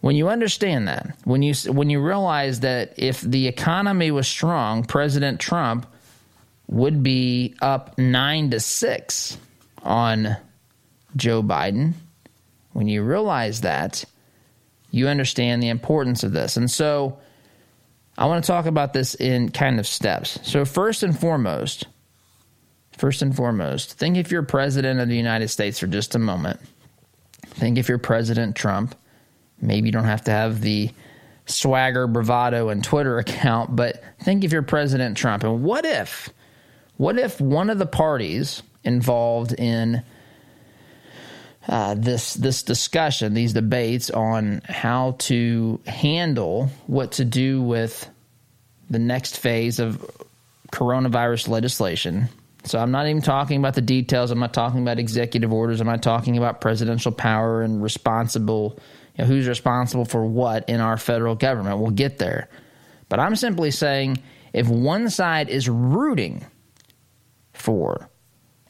when 0.00 0.16
you 0.16 0.28
understand 0.28 0.88
that, 0.88 1.14
when 1.24 1.42
you 1.42 1.54
when 1.70 1.90
you 1.90 2.00
realize 2.00 2.60
that 2.60 2.94
if 2.96 3.20
the 3.20 3.46
economy 3.46 4.10
was 4.10 4.26
strong, 4.26 4.84
President 4.84 5.40
Trump 5.40 5.86
would 6.70 7.02
be 7.02 7.54
up 7.60 7.98
nine 7.98 8.50
to 8.50 8.60
six 8.60 9.36
on 9.82 10.36
Joe 11.16 11.42
Biden. 11.42 11.94
When 12.72 12.86
you 12.86 13.02
realize 13.02 13.62
that, 13.62 14.04
you 14.92 15.08
understand 15.08 15.62
the 15.62 15.68
importance 15.68 16.22
of 16.22 16.32
this, 16.32 16.56
and 16.56 16.70
so 16.70 17.18
I 18.16 18.26
want 18.26 18.44
to 18.44 18.46
talk 18.46 18.66
about 18.66 18.92
this 18.92 19.14
in 19.14 19.50
kind 19.50 19.80
of 19.80 19.86
steps. 19.86 20.38
So, 20.42 20.64
first 20.64 21.02
and 21.02 21.18
foremost, 21.18 21.86
first 22.96 23.22
and 23.22 23.34
foremost, 23.34 23.94
think 23.94 24.16
if 24.16 24.30
you're 24.30 24.42
president 24.42 25.00
of 25.00 25.08
the 25.08 25.16
United 25.16 25.48
States 25.48 25.78
for 25.78 25.86
just 25.86 26.14
a 26.14 26.18
moment. 26.18 26.60
Think 27.46 27.78
if 27.78 27.88
you're 27.88 27.98
President 27.98 28.56
Trump. 28.56 28.94
Maybe 29.60 29.88
you 29.88 29.92
don't 29.92 30.04
have 30.04 30.24
to 30.24 30.30
have 30.30 30.60
the 30.60 30.90
swagger, 31.46 32.06
bravado, 32.06 32.68
and 32.68 32.82
Twitter 32.84 33.18
account, 33.24 33.74
but 33.74 34.02
think 34.20 34.44
if 34.44 34.52
you're 34.52 34.62
President 34.62 35.16
Trump. 35.16 35.42
And 35.42 35.62
what 35.62 35.84
if, 35.84 36.30
what 37.00 37.18
if 37.18 37.40
one 37.40 37.70
of 37.70 37.78
the 37.78 37.86
parties 37.86 38.62
involved 38.84 39.54
in 39.54 40.02
uh, 41.66 41.94
this 41.94 42.34
this 42.34 42.62
discussion, 42.62 43.32
these 43.32 43.54
debates 43.54 44.10
on 44.10 44.60
how 44.66 45.12
to 45.20 45.80
handle 45.86 46.68
what 46.86 47.12
to 47.12 47.24
do 47.24 47.62
with 47.62 48.06
the 48.90 48.98
next 48.98 49.38
phase 49.38 49.78
of 49.78 49.98
coronavirus 50.72 51.48
legislation. 51.48 52.28
So 52.64 52.78
I'm 52.78 52.90
not 52.90 53.06
even 53.06 53.22
talking 53.22 53.58
about 53.58 53.72
the 53.72 53.80
details. 53.80 54.30
I'm 54.30 54.38
not 54.38 54.52
talking 54.52 54.82
about 54.82 54.98
executive 54.98 55.54
orders. 55.54 55.80
I'm 55.80 55.86
not 55.86 56.02
talking 56.02 56.36
about 56.36 56.60
presidential 56.60 57.12
power 57.12 57.62
and 57.62 57.82
responsible, 57.82 58.78
you 59.16 59.24
know, 59.24 59.24
who's 59.24 59.48
responsible 59.48 60.04
for 60.04 60.26
what 60.26 60.68
in 60.68 60.82
our 60.82 60.98
federal 60.98 61.34
government. 61.34 61.78
We'll 61.78 61.92
get 61.92 62.18
there. 62.18 62.50
But 63.08 63.20
I'm 63.20 63.36
simply 63.36 63.70
saying 63.70 64.18
if 64.52 64.68
one 64.68 65.08
side 65.08 65.48
is 65.48 65.66
rooting 65.66 66.44
for 67.60 68.10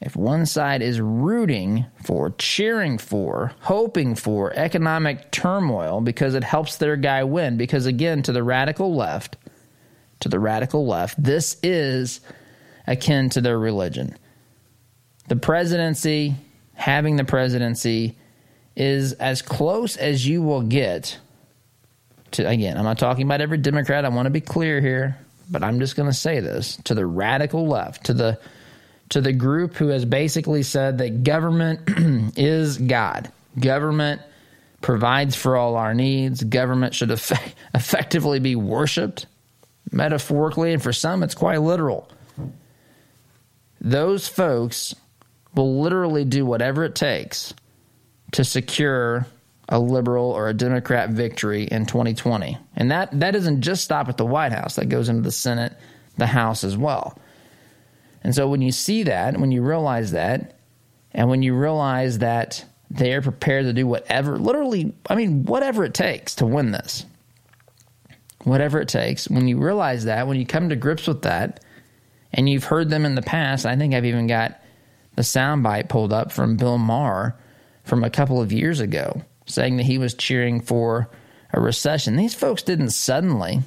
if 0.01 0.15
one 0.15 0.47
side 0.47 0.81
is 0.81 0.99
rooting 0.99 1.85
for, 2.03 2.31
cheering 2.31 2.97
for, 2.97 3.53
hoping 3.59 4.15
for 4.15 4.51
economic 4.53 5.29
turmoil 5.29 6.01
because 6.01 6.33
it 6.33 6.43
helps 6.43 6.77
their 6.77 6.95
guy 6.95 7.23
win, 7.23 7.55
because 7.55 7.85
again, 7.85 8.23
to 8.23 8.31
the 8.31 8.41
radical 8.41 8.95
left, 8.95 9.37
to 10.21 10.29
the 10.29 10.39
radical 10.39 10.87
left, 10.87 11.23
this 11.23 11.55
is 11.61 12.19
akin 12.87 13.29
to 13.29 13.41
their 13.41 13.59
religion. 13.59 14.17
The 15.27 15.35
presidency, 15.35 16.33
having 16.73 17.15
the 17.15 17.23
presidency, 17.23 18.17
is 18.75 19.13
as 19.13 19.43
close 19.43 19.97
as 19.97 20.27
you 20.27 20.41
will 20.41 20.63
get 20.63 21.19
to, 22.31 22.47
again, 22.47 22.75
I'm 22.75 22.85
not 22.85 22.97
talking 22.97 23.25
about 23.25 23.41
every 23.41 23.59
Democrat. 23.59 24.03
I 24.03 24.09
want 24.09 24.25
to 24.25 24.31
be 24.31 24.41
clear 24.41 24.81
here, 24.81 25.17
but 25.51 25.63
I'm 25.63 25.79
just 25.79 25.95
going 25.95 26.09
to 26.09 26.17
say 26.17 26.39
this 26.39 26.77
to 26.85 26.95
the 26.95 27.05
radical 27.05 27.67
left, 27.67 28.05
to 28.05 28.13
the 28.15 28.39
to 29.11 29.21
the 29.21 29.33
group 29.33 29.75
who 29.75 29.87
has 29.89 30.05
basically 30.05 30.63
said 30.63 30.97
that 30.99 31.23
government 31.23 31.81
is 32.37 32.77
God. 32.77 33.31
Government 33.59 34.21
provides 34.81 35.35
for 35.35 35.57
all 35.57 35.75
our 35.75 35.93
needs. 35.93 36.43
Government 36.43 36.95
should 36.95 37.11
effect- 37.11 37.55
effectively 37.75 38.39
be 38.39 38.55
worshiped, 38.55 39.25
metaphorically, 39.91 40.73
and 40.73 40.81
for 40.81 40.93
some, 40.93 41.23
it's 41.23 41.35
quite 41.35 41.61
literal. 41.61 42.09
Those 43.81 44.27
folks 44.27 44.95
will 45.55 45.81
literally 45.81 46.23
do 46.23 46.45
whatever 46.45 46.85
it 46.85 46.95
takes 46.95 47.53
to 48.31 48.45
secure 48.45 49.27
a 49.67 49.79
liberal 49.79 50.31
or 50.31 50.47
a 50.47 50.53
Democrat 50.53 51.09
victory 51.09 51.63
in 51.63 51.85
2020. 51.85 52.57
And 52.77 52.91
that, 52.91 53.19
that 53.19 53.31
doesn't 53.31 53.61
just 53.61 53.83
stop 53.83 54.07
at 54.07 54.15
the 54.15 54.25
White 54.25 54.53
House, 54.53 54.75
that 54.75 54.87
goes 54.87 55.09
into 55.09 55.23
the 55.23 55.31
Senate, 55.31 55.73
the 56.17 56.27
House 56.27 56.63
as 56.63 56.77
well. 56.77 57.17
And 58.23 58.35
so 58.35 58.47
when 58.47 58.61
you 58.61 58.71
see 58.71 59.03
that, 59.03 59.37
when 59.39 59.51
you 59.51 59.61
realize 59.61 60.11
that, 60.11 60.57
and 61.13 61.29
when 61.29 61.41
you 61.41 61.55
realize 61.55 62.19
that 62.19 62.65
they 62.89 63.13
are 63.13 63.21
prepared 63.21 63.65
to 63.65 63.73
do 63.73 63.87
whatever, 63.87 64.37
literally, 64.37 64.93
I 65.09 65.15
mean, 65.15 65.45
whatever 65.45 65.83
it 65.83 65.93
takes 65.93 66.35
to 66.35 66.45
win 66.45 66.71
this, 66.71 67.05
whatever 68.43 68.79
it 68.79 68.87
takes, 68.87 69.29
when 69.29 69.47
you 69.47 69.57
realize 69.57 70.05
that, 70.05 70.27
when 70.27 70.37
you 70.37 70.45
come 70.45 70.69
to 70.69 70.75
grips 70.75 71.07
with 71.07 71.23
that, 71.23 71.63
and 72.33 72.49
you've 72.49 72.63
heard 72.63 72.89
them 72.89 73.05
in 73.05 73.15
the 73.15 73.21
past, 73.21 73.65
I 73.65 73.75
think 73.75 73.93
I've 73.93 74.05
even 74.05 74.27
got 74.27 74.59
the 75.15 75.21
soundbite 75.21 75.89
pulled 75.89 76.13
up 76.13 76.31
from 76.31 76.57
Bill 76.57 76.77
Maher 76.77 77.35
from 77.83 78.03
a 78.03 78.09
couple 78.09 78.41
of 78.41 78.53
years 78.53 78.79
ago 78.79 79.21
saying 79.45 79.77
that 79.77 79.83
he 79.83 79.97
was 79.97 80.13
cheering 80.13 80.61
for 80.61 81.09
a 81.51 81.59
recession. 81.59 82.15
These 82.15 82.35
folks 82.35 82.61
didn't 82.63 82.91
suddenly 82.91 83.61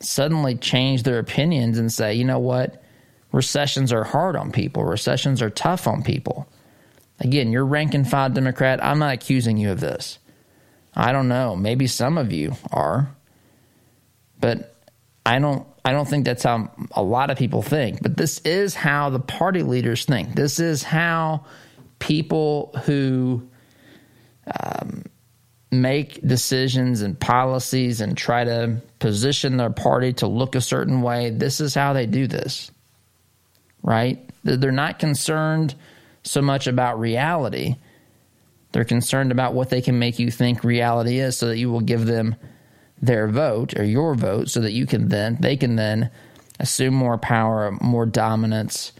suddenly 0.00 0.54
change 0.54 1.04
their 1.04 1.18
opinions 1.18 1.78
and 1.78 1.90
say, 1.90 2.12
you 2.12 2.24
know 2.24 2.38
what, 2.38 2.82
recessions 3.32 3.92
are 3.92 4.04
hard 4.04 4.36
on 4.36 4.52
people, 4.52 4.84
recessions 4.84 5.42
are 5.42 5.50
tough 5.50 5.86
on 5.86 6.02
people. 6.02 6.48
Again, 7.20 7.50
you're 7.50 7.64
rank 7.64 7.94
and 7.94 8.08
file 8.08 8.28
Democrat. 8.28 8.84
I'm 8.84 8.98
not 8.98 9.14
accusing 9.14 9.56
you 9.56 9.70
of 9.70 9.80
this. 9.80 10.18
I 10.94 11.12
don't 11.12 11.28
know. 11.28 11.56
Maybe 11.56 11.86
some 11.86 12.18
of 12.18 12.32
you 12.32 12.56
are. 12.72 13.08
But 14.38 14.74
I 15.24 15.38
don't 15.38 15.66
I 15.84 15.92
don't 15.92 16.08
think 16.08 16.24
that's 16.24 16.42
how 16.42 16.70
a 16.92 17.02
lot 17.02 17.30
of 17.30 17.38
people 17.38 17.62
think. 17.62 18.02
But 18.02 18.16
this 18.16 18.40
is 18.40 18.74
how 18.74 19.10
the 19.10 19.20
party 19.20 19.62
leaders 19.62 20.04
think. 20.04 20.34
This 20.34 20.58
is 20.58 20.82
how 20.82 21.46
people 21.98 22.72
who 22.84 23.48
um, 24.60 25.04
make 25.70 26.20
decisions 26.26 27.02
and 27.02 27.18
policies 27.18 28.00
and 28.00 28.16
try 28.16 28.44
to 28.44 28.80
position 28.98 29.56
their 29.56 29.70
party 29.70 30.12
to 30.14 30.26
look 30.26 30.54
a 30.54 30.60
certain 30.60 31.02
way, 31.02 31.30
this 31.30 31.60
is 31.60 31.74
how 31.74 31.92
they 31.92 32.06
do 32.06 32.26
this. 32.26 32.70
Right? 33.86 34.28
They're 34.44 34.72
not 34.72 34.98
concerned 34.98 35.74
so 36.22 36.42
much 36.42 36.66
about 36.66 37.00
reality. 37.00 37.76
They're 38.72 38.84
concerned 38.84 39.32
about 39.32 39.54
what 39.54 39.70
they 39.70 39.80
can 39.80 39.98
make 39.98 40.18
you 40.18 40.30
think 40.30 40.62
reality 40.62 41.18
is 41.18 41.38
so 41.38 41.46
that 41.46 41.56
you 41.56 41.70
will 41.70 41.80
give 41.80 42.04
them 42.04 42.36
their 43.00 43.28
vote 43.28 43.78
or 43.78 43.84
your 43.84 44.14
vote 44.14 44.50
so 44.50 44.60
that 44.60 44.72
you 44.72 44.86
can 44.86 45.08
then 45.08 45.38
they 45.40 45.56
can 45.56 45.76
then 45.76 46.10
assume 46.58 46.94
more 46.94 47.18
power, 47.18 47.70
more 47.80 48.06
dominance, 48.06 48.92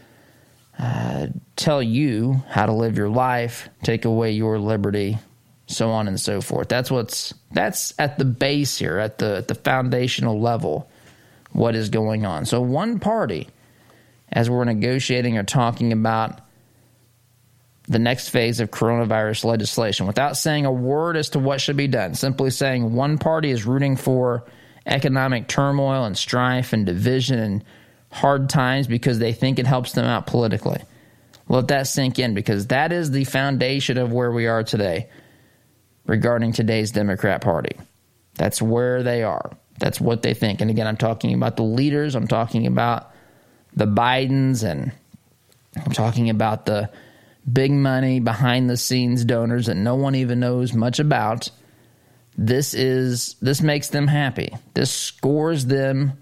uh, 0.79 1.27
tell 1.55 1.81
you 1.81 2.43
how 2.49 2.65
to 2.65 2.71
live 2.71 2.97
your 2.97 3.09
life, 3.09 3.67
take 3.83 4.05
away 4.05 4.31
your 4.31 4.59
liberty, 4.59 5.17
so 5.65 5.89
on 5.89 6.07
and 6.07 6.19
so 6.19 6.39
forth. 6.41 6.69
That's 6.69 6.89
what's 6.91 7.33
that's 7.51 7.93
at 7.99 8.17
the 8.17 8.25
base 8.25 8.77
here, 8.77 8.99
at 8.99 9.17
the 9.17 9.37
at 9.37 9.47
the 9.47 9.55
foundational 9.55 10.39
level, 10.39 10.89
what 11.51 11.75
is 11.75 11.89
going 11.89 12.25
on. 12.25 12.45
So 12.45 12.61
one 12.61 12.99
party, 12.99 13.47
as 14.31 14.49
we're 14.49 14.63
negotiating 14.63 15.37
or 15.37 15.43
talking 15.43 15.93
about 15.93 16.41
the 17.87 17.99
next 17.99 18.29
phase 18.29 18.59
of 18.59 18.69
coronavirus 18.69 19.45
legislation, 19.45 20.07
without 20.07 20.35
saying 20.35 20.65
a 20.65 20.71
word 20.71 21.15
as 21.15 21.29
to 21.29 21.39
what 21.39 21.61
should 21.61 21.77
be 21.77 21.87
done, 21.87 22.13
simply 22.13 22.49
saying 22.49 22.93
one 22.93 23.17
party 23.17 23.49
is 23.49 23.65
rooting 23.65 23.95
for 23.95 24.43
economic 24.85 25.47
turmoil 25.47 26.03
and 26.03 26.17
strife 26.17 26.73
and 26.73 26.85
division 26.85 27.39
and 27.39 27.63
hard 28.11 28.49
times 28.49 28.87
because 28.87 29.19
they 29.19 29.33
think 29.33 29.59
it 29.59 29.67
helps 29.67 29.93
them 29.93 30.05
out 30.05 30.27
politically. 30.27 30.81
Let 31.49 31.69
that 31.69 31.87
sink 31.87 32.19
in 32.19 32.33
because 32.33 32.67
that 32.67 32.91
is 32.91 33.11
the 33.11 33.23
foundation 33.23 33.97
of 33.97 34.11
where 34.11 34.31
we 34.31 34.47
are 34.47 34.63
today 34.63 35.09
regarding 36.05 36.51
today's 36.51 36.91
Democrat 36.91 37.41
Party. 37.41 37.77
That's 38.35 38.61
where 38.61 39.03
they 39.03 39.23
are. 39.23 39.51
That's 39.79 40.01
what 40.01 40.21
they 40.21 40.33
think. 40.33 40.61
And 40.61 40.69
again, 40.69 40.87
I'm 40.87 40.97
talking 40.97 41.33
about 41.33 41.55
the 41.55 41.63
leaders, 41.63 42.15
I'm 42.15 42.27
talking 42.27 42.67
about 42.67 43.11
the 43.77 43.85
Bidens, 43.85 44.63
and 44.63 44.91
I'm 45.75 45.91
talking 45.91 46.29
about 46.29 46.65
the 46.65 46.89
big 47.51 47.71
money 47.71 48.19
behind 48.19 48.69
the 48.69 48.75
scenes 48.75 49.23
donors 49.23 49.67
that 49.67 49.77
no 49.77 49.95
one 49.95 50.15
even 50.15 50.39
knows 50.39 50.73
much 50.73 50.99
about. 50.99 51.51
This 52.35 52.73
is 52.73 53.35
this 53.41 53.61
makes 53.61 53.89
them 53.89 54.07
happy. 54.07 54.53
This 54.73 54.91
scores 54.91 55.67
them 55.67 56.13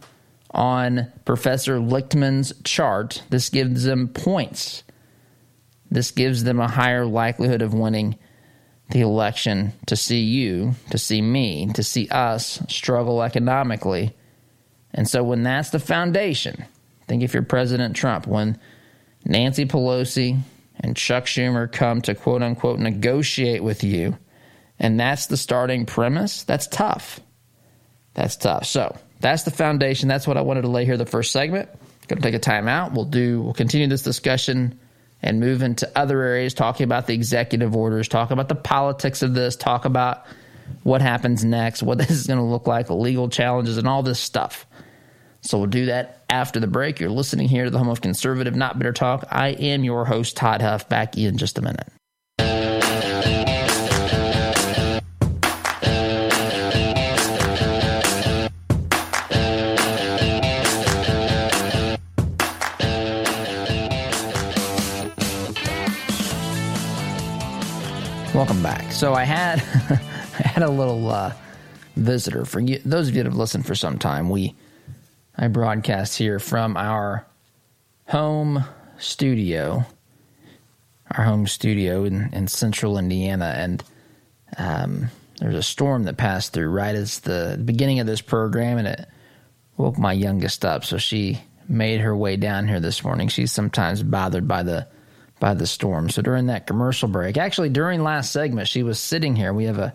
on 0.52 1.12
Professor 1.24 1.78
Lichtman's 1.78 2.54
chart. 2.64 3.24
This 3.30 3.50
gives 3.50 3.84
them 3.84 4.10
points. 4.10 4.84
This 5.90 6.12
gives 6.12 6.44
them 6.44 6.60
a 6.60 6.68
higher 6.68 7.06
likelihood 7.06 7.62
of 7.62 7.74
winning 7.74 8.18
the 8.90 9.02
election 9.02 9.74
to 9.88 9.96
see 9.96 10.22
you, 10.22 10.74
to 10.92 10.98
see 10.98 11.22
me, 11.22 11.72
to 11.74 11.84
see 11.84 12.08
us 12.10 12.62
struggle 12.68 13.24
economically. 13.24 14.16
And 14.94 15.08
so 15.08 15.24
when 15.24 15.44
that's 15.44 15.70
the 15.70 15.80
foundation, 15.80 16.66
think 17.08 17.24
if 17.24 17.34
you're 17.34 17.44
President 17.44 17.96
Trump, 17.96 18.28
when 18.28 18.60
Nancy 19.24 19.66
Pelosi 19.66 20.40
and 20.80 20.96
Chuck 20.96 21.26
Schumer 21.26 21.72
come 21.72 22.02
to 22.04 22.16
quote 22.16 22.42
unquote 22.42 22.80
negotiate 22.80 23.64
with 23.64 23.84
you, 23.84 24.18
and 24.80 25.00
that's 25.00 25.28
the 25.28 25.38
starting 25.38 25.86
premise, 25.86 26.44
that's 26.44 26.68
tough. 26.68 27.20
That's 28.14 28.36
tough. 28.36 28.66
So 28.66 28.98
that's 29.20 29.44
the 29.44 29.52
foundation. 29.52 30.08
That's 30.08 30.28
what 30.28 30.38
I 30.38 30.42
wanted 30.42 30.62
to 30.64 30.68
lay 30.68 30.86
here 30.86 30.98
the 30.98 31.06
first 31.06 31.32
segment. 31.32 31.70
Going 32.08 32.22
to 32.22 32.24
take 32.24 32.36
a 32.36 32.40
time 32.40 32.68
out. 32.68 32.94
We'll 32.94 33.06
do 33.06 33.42
we'll 33.42 33.54
continue 33.54 33.88
this 33.88 34.04
discussion 34.04 34.80
and 35.22 35.40
move 35.40 35.64
into 35.64 35.90
other 35.98 36.22
areas, 36.22 36.54
talking 36.54 36.84
about 36.84 37.08
the 37.08 37.14
executive 37.14 37.76
orders, 37.76 38.08
talk 38.08 38.32
about 38.32 38.48
the 38.48 38.56
politics 38.56 39.24
of 39.24 39.34
this, 39.34 39.56
talk 39.56 39.86
about 39.86 40.26
what 40.84 41.02
happens 41.02 41.44
next, 41.44 41.82
what 41.82 41.98
this 41.98 42.12
is 42.12 42.28
going 42.28 42.40
to 42.40 42.46
look 42.46 42.68
like, 42.68 42.90
legal 42.90 43.28
challenges, 43.30 43.78
and 43.78 43.88
all 43.88 44.04
this 44.04 44.20
stuff. 44.20 44.68
So 45.42 45.58
we'll 45.58 45.68
do 45.68 45.88
that 45.88 46.15
after 46.30 46.60
the 46.60 46.68
break. 46.68 47.00
You're 47.00 47.10
listening 47.10 47.48
here 47.48 47.66
to 47.66 47.72
the 47.72 47.78
home 47.78 47.90
of 47.90 48.02
conservative, 48.02 48.56
not 48.56 48.78
bitter 48.78 48.94
talk. 48.94 49.26
I 49.32 49.50
am 49.50 49.84
your 49.84 50.06
host, 50.06 50.38
Todd 50.38 50.62
Huff. 50.62 50.88
Back 50.90 51.18
in 51.18 51.38
just 51.38 51.58
a 51.58 51.62
minute. 51.62 51.88
Welcome 68.36 68.62
back. 68.62 68.92
So 68.92 69.14
I 69.14 69.24
had 69.24 69.60
I 69.90 70.48
had 70.48 70.62
a 70.62 70.70
little 70.70 71.10
uh, 71.10 71.34
visitor 71.96 72.44
for 72.44 72.60
you. 72.60 72.80
Those 72.84 73.08
of 73.08 73.16
you 73.16 73.24
that 73.24 73.30
have 73.30 73.38
listened 73.38 73.66
for 73.66 73.76
some 73.76 73.98
time. 73.98 74.30
We 74.30 74.56
I 75.38 75.48
broadcast 75.50 76.18
here 76.18 76.40
from 76.40 76.78
our 76.78 77.26
home 78.08 78.64
studio, 78.98 79.86
our 81.12 81.26
home 81.26 81.48
studio 81.48 82.06
in, 82.06 82.30
in 82.32 82.48
central 82.48 82.98
Indiana, 82.98 83.54
and 83.58 83.84
um, 84.58 85.10
there's 85.40 85.56
a 85.56 85.64
storm 85.64 86.04
that 86.04 86.16
passed 86.16 86.54
through 86.54 86.70
right 86.70 86.96
as 86.96 87.20
the 87.20 87.62
beginning 87.64 88.00
of 88.00 88.08
this 88.08 88.22
program, 88.22 88.78
and 88.78 88.88
it 88.88 89.08
woke 89.76 89.98
my 89.98 90.14
youngest 90.14 90.64
up. 90.64 90.86
So 90.86 90.98
she 90.98 91.42
made 91.68 92.00
her 92.00 92.16
way 92.16 92.38
down 92.38 92.68
here 92.68 92.80
this 92.80 93.04
morning. 93.04 93.28
She's 93.28 93.52
sometimes 93.52 94.04
bothered 94.04 94.48
by 94.48 94.64
the 94.64 94.88
by 95.42 95.54
the 95.54 95.68
storm. 95.68 96.10
So 96.10 96.22
during 96.22 96.46
that 96.46 96.66
commercial 96.66 97.10
break, 97.10 97.36
actually 97.36 97.68
during 97.70 98.04
last 98.04 98.32
segment, 98.32 98.70
she 98.70 98.84
was 98.84 99.00
sitting 99.00 99.36
here. 99.36 99.54
We 99.54 99.66
have 99.66 99.80
a 99.80 99.94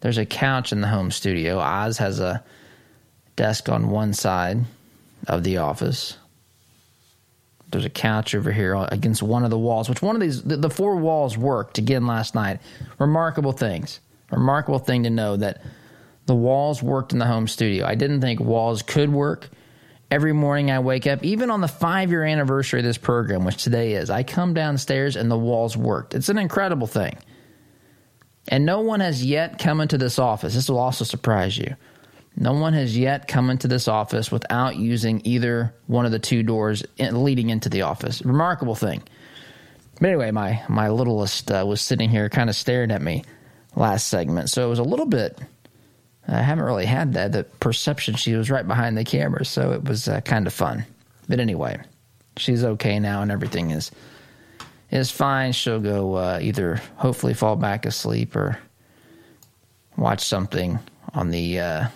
there's 0.00 0.18
a 0.18 0.26
couch 0.26 0.72
in 0.72 0.80
the 0.80 0.88
home 0.88 1.12
studio. 1.12 1.60
Oz 1.60 1.98
has 1.98 2.18
a 2.18 2.42
desk 3.36 3.68
on 3.68 3.90
one 3.90 4.12
side 4.12 4.64
of 5.26 5.44
the 5.44 5.58
office. 5.58 6.16
There's 7.70 7.84
a 7.84 7.90
couch 7.90 8.34
over 8.34 8.52
here 8.52 8.74
against 8.74 9.22
one 9.22 9.44
of 9.44 9.50
the 9.50 9.58
walls, 9.58 9.88
which 9.88 10.02
one 10.02 10.14
of 10.14 10.20
these 10.20 10.42
the, 10.42 10.56
the 10.56 10.70
four 10.70 10.96
walls 10.96 11.36
worked 11.36 11.78
again 11.78 12.06
last 12.06 12.34
night. 12.34 12.60
Remarkable 12.98 13.52
things. 13.52 14.00
Remarkable 14.30 14.78
thing 14.78 15.02
to 15.04 15.10
know 15.10 15.36
that 15.36 15.62
the 16.26 16.34
walls 16.34 16.82
worked 16.82 17.12
in 17.12 17.18
the 17.18 17.26
home 17.26 17.48
studio. 17.48 17.84
I 17.86 17.94
didn't 17.94 18.20
think 18.20 18.40
walls 18.40 18.82
could 18.82 19.12
work 19.12 19.48
every 20.10 20.32
morning 20.32 20.70
I 20.70 20.78
wake 20.78 21.06
up, 21.06 21.24
even 21.24 21.50
on 21.50 21.60
the 21.60 21.68
five 21.68 22.10
year 22.10 22.24
anniversary 22.24 22.80
of 22.80 22.84
this 22.84 22.98
program, 22.98 23.44
which 23.44 23.62
today 23.62 23.94
is, 23.94 24.10
I 24.10 24.22
come 24.22 24.54
downstairs 24.54 25.16
and 25.16 25.30
the 25.30 25.38
walls 25.38 25.76
worked. 25.76 26.14
It's 26.14 26.28
an 26.28 26.38
incredible 26.38 26.86
thing. 26.86 27.18
And 28.48 28.64
no 28.64 28.80
one 28.80 29.00
has 29.00 29.24
yet 29.24 29.58
come 29.58 29.80
into 29.80 29.98
this 29.98 30.18
office. 30.18 30.54
This 30.54 30.68
will 30.68 30.78
also 30.78 31.04
surprise 31.04 31.56
you. 31.58 31.74
No 32.36 32.52
one 32.52 32.72
has 32.72 32.96
yet 32.96 33.28
come 33.28 33.50
into 33.50 33.68
this 33.68 33.86
office 33.86 34.32
without 34.32 34.76
using 34.76 35.22
either 35.24 35.72
one 35.86 36.04
of 36.04 36.12
the 36.12 36.18
two 36.18 36.42
doors 36.42 36.82
leading 36.98 37.50
into 37.50 37.68
the 37.68 37.82
office. 37.82 38.22
Remarkable 38.22 38.74
thing. 38.74 39.02
But 40.00 40.08
anyway, 40.08 40.32
my, 40.32 40.62
my 40.68 40.88
littlest 40.88 41.50
uh, 41.50 41.64
was 41.66 41.80
sitting 41.80 42.10
here 42.10 42.28
kind 42.28 42.50
of 42.50 42.56
staring 42.56 42.90
at 42.90 43.00
me 43.00 43.24
last 43.76 44.08
segment. 44.08 44.50
So 44.50 44.66
it 44.66 44.68
was 44.68 44.80
a 44.80 44.84
little 44.84 45.06
bit 45.06 45.38
I 46.26 46.40
haven't 46.40 46.64
really 46.64 46.86
had 46.86 47.14
that 47.14 47.32
the 47.32 47.44
perception 47.44 48.14
she 48.14 48.34
was 48.34 48.50
right 48.50 48.66
behind 48.66 48.96
the 48.96 49.04
camera, 49.04 49.44
so 49.44 49.72
it 49.72 49.84
was 49.84 50.08
uh, 50.08 50.20
kind 50.22 50.46
of 50.46 50.52
fun. 50.52 50.86
But 51.28 51.40
anyway, 51.40 51.78
she's 52.36 52.64
okay 52.64 52.98
now, 52.98 53.22
and 53.22 53.30
everything 53.30 53.70
is 53.70 53.90
is 54.90 55.10
fine. 55.10 55.52
She'll 55.52 55.80
go 55.80 56.14
uh, 56.14 56.38
either 56.40 56.80
hopefully 56.96 57.34
fall 57.34 57.56
back 57.56 57.84
asleep 57.84 58.36
or 58.36 58.58
watch 59.96 60.22
something 60.22 60.78
on 61.12 61.30
the 61.30 61.60
uh, 61.60 61.88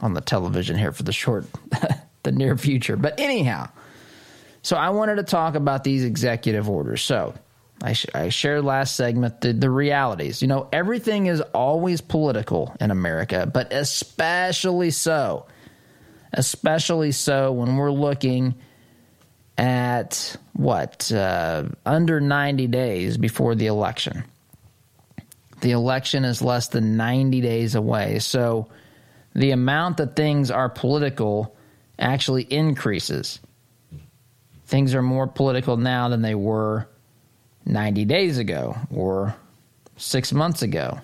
on 0.00 0.14
the 0.14 0.20
television 0.20 0.76
here 0.76 0.92
for 0.92 1.02
the 1.02 1.12
short 1.12 1.46
the 2.22 2.32
near 2.32 2.56
future. 2.56 2.96
But 2.96 3.18
anyhow, 3.18 3.68
so 4.62 4.76
I 4.76 4.90
wanted 4.90 5.16
to 5.16 5.22
talk 5.22 5.54
about 5.54 5.84
these 5.84 6.04
executive 6.04 6.68
orders. 6.68 7.02
So 7.02 7.34
I, 7.82 7.92
sh- 7.92 8.06
I, 8.14 8.28
shared 8.30 8.64
last 8.64 8.96
segment 8.96 9.40
the, 9.40 9.52
the 9.52 9.70
realities. 9.70 10.42
You 10.42 10.48
know, 10.48 10.68
everything 10.72 11.26
is 11.26 11.40
always 11.40 12.00
political 12.00 12.74
in 12.80 12.90
America, 12.90 13.48
but 13.52 13.72
especially 13.72 14.90
so, 14.90 15.46
especially 16.32 17.12
so 17.12 17.52
when 17.52 17.76
we're 17.76 17.92
looking 17.92 18.54
at 19.58 20.36
what 20.52 21.10
uh, 21.12 21.64
under 21.84 22.20
90 22.20 22.66
days 22.66 23.16
before 23.16 23.54
the 23.54 23.66
election. 23.66 24.24
The 25.60 25.70
election 25.70 26.24
is 26.24 26.42
less 26.42 26.68
than 26.68 26.96
90 26.96 27.40
days 27.40 27.74
away. 27.74 28.18
So 28.18 28.68
the 29.36 29.50
amount 29.50 29.98
that 29.98 30.16
things 30.16 30.50
are 30.50 30.70
political 30.70 31.54
actually 31.98 32.42
increases. 32.44 33.38
Things 34.64 34.94
are 34.94 35.02
more 35.02 35.26
political 35.26 35.76
now 35.76 36.08
than 36.08 36.22
they 36.22 36.34
were 36.34 36.88
90 37.66 38.06
days 38.06 38.38
ago 38.38 38.76
or 38.90 39.36
six 39.98 40.32
months 40.32 40.62
ago. 40.62 41.00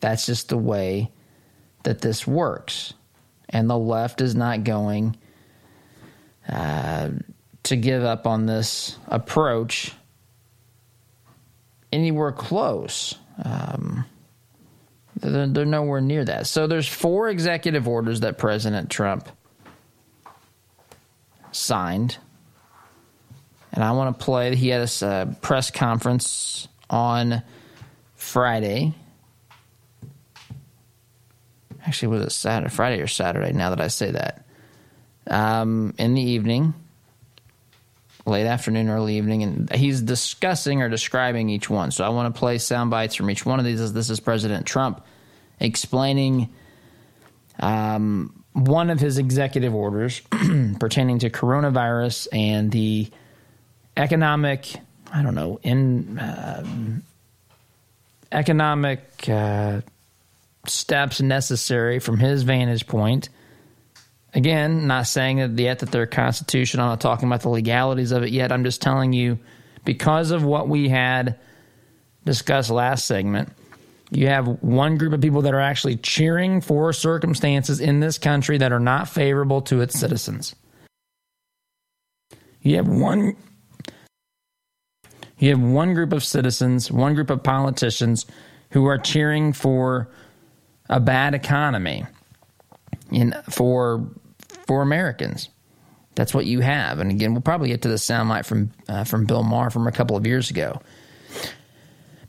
That's 0.00 0.26
just 0.26 0.50
the 0.50 0.58
way 0.58 1.10
that 1.84 2.02
this 2.02 2.26
works. 2.26 2.92
And 3.48 3.70
the 3.70 3.78
left 3.78 4.20
is 4.20 4.34
not 4.34 4.64
going 4.64 5.16
uh, 6.46 7.10
to 7.62 7.76
give 7.76 8.04
up 8.04 8.26
on 8.26 8.44
this 8.44 8.98
approach 9.08 9.92
anywhere 11.90 12.32
close. 12.32 13.14
Um, 13.42 14.04
they're, 15.16 15.46
they're 15.46 15.64
nowhere 15.64 16.00
near 16.00 16.24
that. 16.24 16.46
So 16.46 16.66
there's 16.66 16.88
four 16.88 17.28
executive 17.28 17.88
orders 17.88 18.20
that 18.20 18.38
President 18.38 18.90
Trump 18.90 19.28
signed. 21.52 22.18
And 23.72 23.82
I 23.84 23.92
want 23.92 24.18
to 24.18 24.24
play. 24.24 24.54
He 24.54 24.68
had 24.68 24.88
a 24.88 25.06
uh, 25.06 25.26
press 25.42 25.70
conference 25.70 26.68
on 26.88 27.42
Friday. 28.14 28.94
Actually, 31.86 32.08
was 32.08 32.26
it 32.26 32.32
Saturday, 32.32 32.74
Friday 32.74 33.02
or 33.02 33.06
Saturday? 33.06 33.52
Now 33.52 33.70
that 33.70 33.80
I 33.80 33.88
say 33.88 34.10
that, 34.10 34.44
um, 35.28 35.94
in 35.98 36.14
the 36.14 36.22
evening, 36.22 36.74
late 38.26 38.46
afternoon, 38.46 38.88
early 38.88 39.16
evening, 39.16 39.42
and 39.42 39.72
he's 39.72 40.02
discussing 40.02 40.82
or 40.82 40.88
describing 40.88 41.48
each 41.48 41.70
one. 41.70 41.92
So 41.92 42.04
I 42.04 42.08
want 42.08 42.34
to 42.34 42.38
play 42.38 42.58
sound 42.58 42.90
bites 42.90 43.14
from 43.14 43.30
each 43.30 43.46
one 43.46 43.58
of 43.58 43.64
these. 43.64 43.92
This 43.92 44.10
is 44.10 44.20
President 44.20 44.66
Trump 44.66 45.04
explaining 45.60 46.48
um, 47.60 48.44
one 48.52 48.90
of 48.90 49.00
his 49.00 49.18
executive 49.18 49.74
orders 49.74 50.20
pertaining 50.80 51.20
to 51.20 51.30
coronavirus 51.30 52.28
and 52.32 52.70
the 52.70 53.08
economic, 53.96 54.74
I 55.12 55.22
don't 55.22 55.34
know, 55.34 55.60
in 55.62 56.18
uh, 56.18 56.64
economic 58.32 59.28
uh, 59.28 59.82
steps 60.66 61.20
necessary 61.20 62.00
from 62.00 62.18
his 62.18 62.42
vantage 62.42 62.86
point 62.86 63.28
Again, 64.36 64.86
not 64.86 65.06
saying 65.06 65.38
that 65.38 65.58
yet 65.58 65.78
that 65.78 65.90
they're 65.90 66.06
constitutional. 66.06 66.84
I'm 66.84 66.90
not 66.90 67.00
talking 67.00 67.26
about 67.26 67.40
the 67.40 67.48
legalities 67.48 68.12
of 68.12 68.22
it 68.22 68.32
yet. 68.32 68.52
I'm 68.52 68.64
just 68.64 68.82
telling 68.82 69.14
you 69.14 69.38
because 69.86 70.30
of 70.30 70.44
what 70.44 70.68
we 70.68 70.90
had 70.90 71.38
discussed 72.26 72.68
last 72.68 73.06
segment, 73.06 73.48
you 74.10 74.26
have 74.26 74.46
one 74.46 74.98
group 74.98 75.14
of 75.14 75.22
people 75.22 75.40
that 75.42 75.54
are 75.54 75.60
actually 75.60 75.96
cheering 75.96 76.60
for 76.60 76.92
circumstances 76.92 77.80
in 77.80 78.00
this 78.00 78.18
country 78.18 78.58
that 78.58 78.72
are 78.72 78.78
not 78.78 79.08
favorable 79.08 79.62
to 79.62 79.80
its 79.80 79.98
citizens. 79.98 80.54
You 82.60 82.76
have 82.76 82.88
one 82.88 83.36
you 85.38 85.50
have 85.50 85.60
one 85.60 85.94
group 85.94 86.12
of 86.12 86.22
citizens, 86.22 86.92
one 86.92 87.14
group 87.14 87.30
of 87.30 87.42
politicians 87.42 88.26
who 88.70 88.84
are 88.84 88.98
cheering 88.98 89.54
for 89.54 90.08
a 90.90 91.00
bad 91.00 91.34
economy 91.34 92.04
in 93.10 93.34
for 93.48 94.06
for 94.66 94.82
Americans. 94.82 95.48
That's 96.16 96.34
what 96.34 96.46
you 96.46 96.60
have. 96.60 96.98
And 96.98 97.10
again, 97.10 97.32
we'll 97.32 97.42
probably 97.42 97.68
get 97.68 97.82
to 97.82 97.88
the 97.88 97.96
soundbite 97.96 98.46
from 98.46 98.72
uh, 98.88 99.04
from 99.04 99.26
Bill 99.26 99.42
Maher 99.42 99.70
from 99.70 99.86
a 99.86 99.92
couple 99.92 100.16
of 100.16 100.26
years 100.26 100.50
ago. 100.50 100.80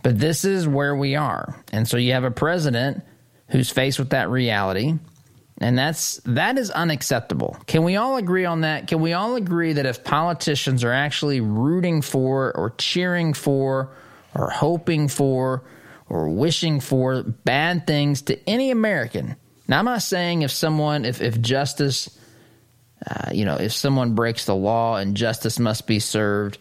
But 0.04 0.20
this 0.20 0.46
is 0.46 0.68
where 0.68 0.96
we 0.96 1.16
are. 1.16 1.56
And 1.72 1.88
so 1.88 1.98
you 1.98 2.14
have 2.14 2.24
a 2.24 2.32
president 2.32 3.04
who's 3.50 3.70
faced 3.70 3.98
with 3.98 4.12
that 4.12 4.30
reality, 4.30 4.94
and 5.60 5.78
that's 5.78 6.20
that 6.26 6.58
is 6.58 6.70
unacceptable. 6.70 7.58
Can 7.66 7.84
we 7.84 7.96
all 7.96 8.18
agree 8.18 8.46
on 8.46 8.62
that? 8.62 8.88
Can 8.88 9.02
we 9.02 9.14
all 9.14 9.36
agree 9.36 9.74
that 9.74 9.86
if 9.86 10.04
politicians 10.04 10.84
are 10.84 10.92
actually 10.92 11.40
rooting 11.40 12.02
for 12.02 12.56
or 12.56 12.72
cheering 12.78 13.34
for 13.34 13.90
or 14.36 14.50
hoping 14.50 15.08
for 15.08 15.64
or 16.10 16.30
wishing 16.30 16.80
for 16.80 17.24
bad 17.24 17.88
things 17.88 18.22
to 18.24 18.50
any 18.50 18.70
American? 18.70 19.38
Now 19.68 19.80
I'm 19.80 19.86
not 19.86 20.02
saying 20.02 20.42
if 20.42 20.52
someone 20.52 21.06
if 21.06 21.22
if 21.22 21.40
justice 21.42 22.18
uh, 23.06 23.32
you 23.32 23.46
know, 23.46 23.56
if 23.56 23.74
someone 23.74 24.16
breaks 24.16 24.46
the 24.46 24.56
law 24.56 24.98
and 24.98 25.16
justice 25.16 25.60
must 25.60 25.86
be 25.86 26.00
served, 26.00 26.58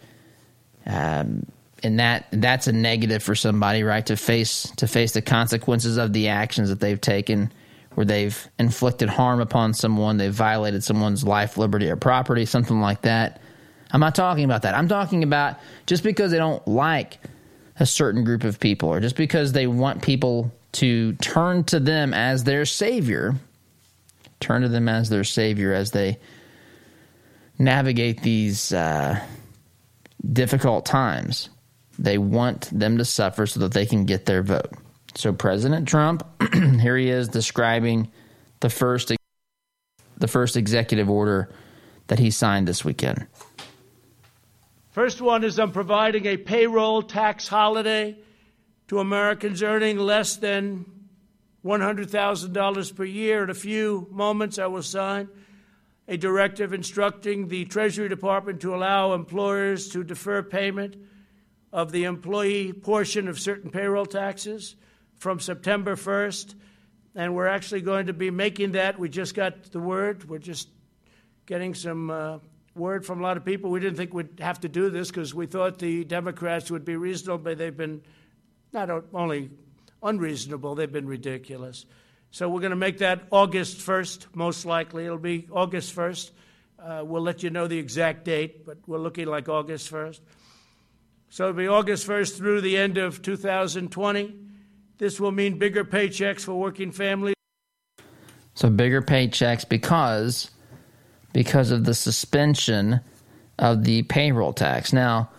um, 0.85 1.45
and 1.83 1.99
that 1.99 2.27
that's 2.31 2.67
a 2.67 2.71
negative 2.71 3.23
for 3.23 3.35
somebody, 3.35 3.83
right? 3.83 4.05
To 4.07 4.17
face 4.17 4.71
to 4.77 4.87
face 4.87 5.13
the 5.13 5.21
consequences 5.21 5.97
of 5.97 6.13
the 6.13 6.29
actions 6.29 6.69
that 6.69 6.79
they've 6.79 6.99
taken, 6.99 7.51
where 7.95 8.05
they've 8.05 8.47
inflicted 8.59 9.09
harm 9.09 9.41
upon 9.41 9.73
someone, 9.73 10.17
they've 10.17 10.33
violated 10.33 10.83
someone's 10.83 11.23
life, 11.23 11.57
liberty, 11.57 11.89
or 11.89 11.95
property, 11.95 12.45
something 12.45 12.79
like 12.79 13.01
that. 13.01 13.41
I'm 13.91 13.99
not 13.99 14.15
talking 14.15 14.43
about 14.43 14.63
that. 14.63 14.75
I'm 14.75 14.87
talking 14.87 15.23
about 15.23 15.57
just 15.85 16.03
because 16.03 16.31
they 16.31 16.37
don't 16.37 16.65
like 16.67 17.19
a 17.79 17.85
certain 17.85 18.23
group 18.23 18.43
of 18.43 18.59
people, 18.59 18.89
or 18.89 18.99
just 18.99 19.15
because 19.15 19.51
they 19.53 19.67
want 19.67 20.01
people 20.01 20.51
to 20.73 21.13
turn 21.13 21.63
to 21.65 21.79
them 21.79 22.13
as 22.13 22.43
their 22.43 22.65
savior 22.65 23.35
turn 24.39 24.61
to 24.61 24.69
them 24.69 24.87
as 24.87 25.09
their 25.09 25.23
savior 25.23 25.73
as 25.73 25.91
they 25.91 26.19
navigate 27.57 28.21
these 28.21 28.71
uh, 28.71 29.19
difficult 30.31 30.85
times. 30.85 31.49
They 31.99 32.17
want 32.17 32.69
them 32.71 32.97
to 32.99 33.05
suffer 33.05 33.47
so 33.47 33.61
that 33.61 33.73
they 33.73 33.85
can 33.85 34.05
get 34.05 34.25
their 34.25 34.43
vote. 34.43 34.71
So 35.15 35.33
President 35.33 35.87
Trump, 35.87 36.23
here 36.53 36.97
he 36.97 37.09
is 37.09 37.27
describing 37.27 38.11
the 38.59 38.69
first 38.69 39.11
the 40.17 40.27
first 40.27 40.57
executive 40.57 41.09
order 41.09 41.49
that 42.07 42.17
he 42.17 42.31
signed 42.31 42.67
this 42.67 42.83
weekend. 42.83 43.27
First 44.91 45.21
one 45.21 45.43
is 45.43 45.59
I'm 45.59 45.71
providing 45.71 46.25
a 46.25 46.37
payroll 46.37 47.03
tax 47.03 47.47
holiday 47.47 48.17
to 48.87 48.99
Americans 48.99 49.61
earning 49.61 49.99
less 49.99 50.37
than 50.37 50.85
$100,000 51.67 52.95
per 52.95 53.03
year. 53.03 53.43
In 53.43 53.49
a 53.49 53.53
few 53.53 54.07
moments, 54.09 54.57
I 54.57 54.67
will 54.67 54.83
sign 54.83 55.27
a 56.07 56.15
directive 56.15 56.73
instructing 56.73 57.49
the 57.49 57.65
Treasury 57.65 58.07
Department 58.07 58.61
to 58.61 58.73
allow 58.73 59.13
employers 59.13 59.89
to 59.89 60.03
defer 60.03 60.41
payment 60.41 60.95
of 61.73 61.91
the 61.91 62.05
employee 62.05 62.71
portion 62.71 63.27
of 63.27 63.37
certain 63.37 63.69
payroll 63.69 64.05
taxes 64.05 64.77
from 65.17 65.41
September 65.41 65.97
1st. 65.97 66.55
And 67.15 67.35
we're 67.35 67.47
actually 67.47 67.81
going 67.81 68.07
to 68.07 68.13
be 68.13 68.31
making 68.31 68.71
that. 68.71 68.97
We 68.97 69.09
just 69.09 69.35
got 69.35 69.71
the 69.71 69.79
word. 69.79 70.29
We're 70.29 70.37
just 70.37 70.69
getting 71.45 71.73
some 71.73 72.09
uh, 72.09 72.37
word 72.75 73.05
from 73.05 73.19
a 73.19 73.23
lot 73.23 73.35
of 73.35 73.43
people. 73.43 73.71
We 73.71 73.81
didn't 73.81 73.97
think 73.97 74.13
we'd 74.13 74.39
have 74.39 74.61
to 74.61 74.69
do 74.69 74.89
this 74.89 75.09
because 75.09 75.33
we 75.33 75.47
thought 75.47 75.79
the 75.79 76.05
Democrats 76.05 76.71
would 76.71 76.85
be 76.85 76.95
reasonable, 76.95 77.39
but 77.39 77.57
they've 77.57 77.75
been 77.75 78.01
not 78.71 78.89
only 79.13 79.49
unreasonable, 80.03 80.75
they've 80.75 80.91
been 80.91 81.07
ridiculous. 81.07 81.85
So 82.31 82.49
we're 82.49 82.59
going 82.59 82.71
to 82.71 82.75
make 82.75 82.99
that 82.99 83.23
August 83.31 83.77
1st, 83.77 84.27
most 84.33 84.65
likely. 84.65 85.05
It'll 85.05 85.17
be 85.17 85.47
August 85.51 85.95
1st. 85.95 86.31
Uh, 86.79 87.01
we'll 87.05 87.21
let 87.21 87.41
you 87.41 87.49
know 87.49 87.67
the 87.67 87.77
exact 87.77 88.25
date, 88.25 88.65
but 88.65 88.77
we're 88.85 88.99
looking 88.99 89.27
like 89.27 89.49
August 89.49 89.91
1st. 89.91 90.19
So 91.29 91.45
it'll 91.45 91.57
be 91.57 91.67
August 91.67 92.07
1st 92.07 92.37
through 92.37 92.61
the 92.61 92.77
end 92.77 92.97
of 92.97 93.21
2020. 93.21 94.35
This 94.97 95.19
will 95.19 95.31
mean 95.31 95.57
bigger 95.57 95.83
paychecks 95.83 96.41
for 96.41 96.53
working 96.53 96.91
families. 96.91 97.35
So 98.53 98.69
bigger 98.69 99.01
paychecks 99.01 99.67
because 99.67 100.51
because 101.33 101.69
of 101.69 101.83
the 101.83 101.93
suspension 101.93 102.99
of 103.59 103.83
the 103.83 104.03
payroll 104.03 104.53
tax. 104.53 104.91
Now, 104.91 105.29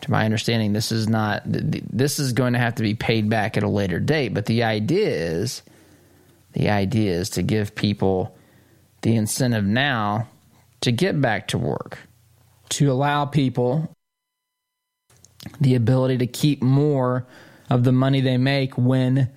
to 0.03 0.11
my 0.11 0.25
understanding, 0.25 0.73
this 0.73 0.93
is 0.93 1.09
not, 1.09 1.43
this 1.45 2.19
is 2.19 2.33
going 2.33 2.53
to 2.53 2.59
have 2.59 2.77
to 2.77 2.83
be 2.83 2.95
paid 2.95 3.29
back 3.29 3.57
at 3.57 3.63
a 3.63 3.69
later 3.69 3.99
date. 3.99 4.35
But 4.35 4.47
the 4.47 4.63
idea 4.63 5.09
is, 5.09 5.63
the 6.53 6.71
idea 6.71 7.13
is 7.13 7.31
to 7.31 7.43
give 7.43 7.75
people 7.75 8.37
the 9.03 9.17
incentive 9.17 9.65
now 9.65 10.29
to 10.83 10.93
get 10.93 11.21
back 11.21 11.49
to 11.49 11.59
work, 11.59 11.99
to 12.71 12.91
allow 12.91 13.25
people 13.25 13.95
the 15.61 15.75
ability 15.75 16.19
to 16.19 16.27
keep 16.27 16.63
more 16.63 17.27
of 17.71 17.85
the 17.85 17.93
money 17.93 18.21
they 18.21 18.37
make 18.37 18.77
when 18.77 19.31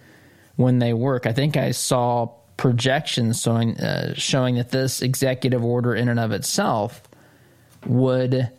when 0.55 0.79
they 0.79 0.93
work. 0.93 1.25
I 1.25 1.31
think 1.31 1.55
I 1.55 1.71
saw 1.71 2.29
projections 2.59 3.41
showing 3.41 3.77
uh, 3.77 4.13
showing 4.15 4.55
that 4.55 4.69
this 4.69 5.01
executive 5.01 5.63
order 5.63 5.95
in 5.95 6.09
and 6.09 6.19
of 6.19 6.33
itself 6.33 7.01
would 7.85 8.51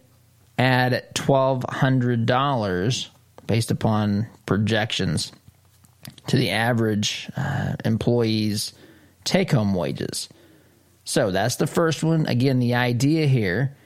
add 0.57 1.05
twelve 1.15 1.63
hundred 1.69 2.25
dollars 2.25 3.11
based 3.47 3.71
upon 3.71 4.27
projections 4.47 5.33
to 6.27 6.39
the 6.39 6.49
average 6.49 7.31
uh, 7.37 7.75
employee's 7.85 8.73
take 9.25 9.53
home 9.53 9.75
wages. 9.75 10.31
So 11.05 11.31
that's 11.31 11.57
the 11.57 11.67
first 11.67 12.03
one. 12.03 12.25
Again, 12.25 12.59
the 12.59 12.77
idea 12.77 13.27
here 13.27 13.77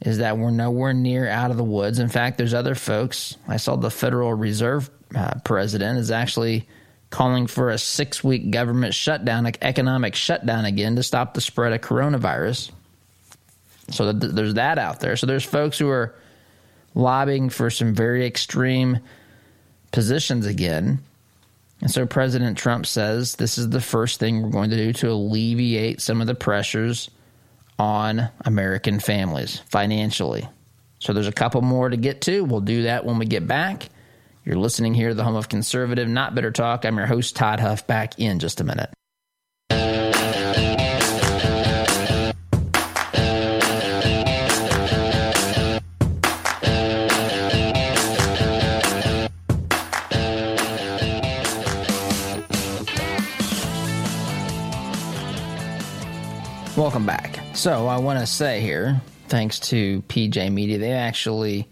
is 0.00 0.18
that 0.18 0.38
we're 0.38 0.52
nowhere 0.52 0.94
near 0.94 1.28
out 1.28 1.50
of 1.50 1.56
the 1.56 1.64
woods. 1.64 1.98
In 1.98 2.08
fact, 2.08 2.38
there's 2.38 2.54
other 2.54 2.76
folks. 2.76 3.36
I 3.48 3.56
saw 3.56 3.74
the 3.74 3.90
Federal 3.90 4.34
Reserve 4.34 4.88
uh, 5.16 5.34
president 5.44 5.98
is 5.98 6.12
actually 6.12 6.68
calling 7.14 7.46
for 7.46 7.70
a 7.70 7.78
six 7.78 8.24
week 8.24 8.50
government 8.50 8.92
shutdown, 8.92 9.46
economic 9.62 10.16
shutdown 10.16 10.64
again 10.64 10.96
to 10.96 11.02
stop 11.04 11.32
the 11.32 11.40
spread 11.40 11.72
of 11.72 11.80
coronavirus. 11.80 12.72
So 13.90 14.10
there's 14.10 14.54
that 14.54 14.80
out 14.80 14.98
there. 14.98 15.16
So 15.16 15.24
there's 15.24 15.44
folks 15.44 15.78
who 15.78 15.88
are 15.88 16.12
lobbying 16.92 17.50
for 17.50 17.70
some 17.70 17.94
very 17.94 18.26
extreme 18.26 18.98
positions 19.92 20.44
again. 20.46 20.98
And 21.80 21.88
so 21.88 22.04
President 22.04 22.58
Trump 22.58 22.84
says 22.84 23.36
this 23.36 23.58
is 23.58 23.70
the 23.70 23.80
first 23.80 24.18
thing 24.18 24.42
we're 24.42 24.50
going 24.50 24.70
to 24.70 24.76
do 24.76 24.92
to 24.94 25.10
alleviate 25.10 26.00
some 26.00 26.20
of 26.20 26.26
the 26.26 26.34
pressures 26.34 27.10
on 27.78 28.28
American 28.44 28.98
families 28.98 29.60
financially. 29.68 30.48
So 30.98 31.12
there's 31.12 31.28
a 31.28 31.32
couple 31.32 31.62
more 31.62 31.90
to 31.90 31.96
get 31.96 32.22
to. 32.22 32.42
We'll 32.42 32.60
do 32.60 32.82
that 32.84 33.04
when 33.04 33.20
we 33.20 33.26
get 33.26 33.46
back. 33.46 33.88
You're 34.46 34.58
listening 34.58 34.92
here 34.92 35.08
to 35.08 35.14
the 35.14 35.24
home 35.24 35.36
of 35.36 35.48
conservative, 35.48 36.06
not 36.06 36.34
bitter 36.34 36.50
talk. 36.50 36.84
I'm 36.84 36.98
your 36.98 37.06
host, 37.06 37.34
Todd 37.34 37.60
Huff, 37.60 37.86
back 37.86 38.18
in 38.18 38.38
just 38.38 38.60
a 38.60 38.64
minute. 38.64 38.90
Welcome 56.76 57.06
back. 57.06 57.40
So, 57.54 57.86
I 57.86 57.96
want 57.98 58.18
to 58.18 58.26
say 58.26 58.60
here, 58.60 59.00
thanks 59.28 59.58
to 59.60 60.02
PJ 60.02 60.52
Media, 60.52 60.76
they 60.76 60.92
actually 60.92 61.66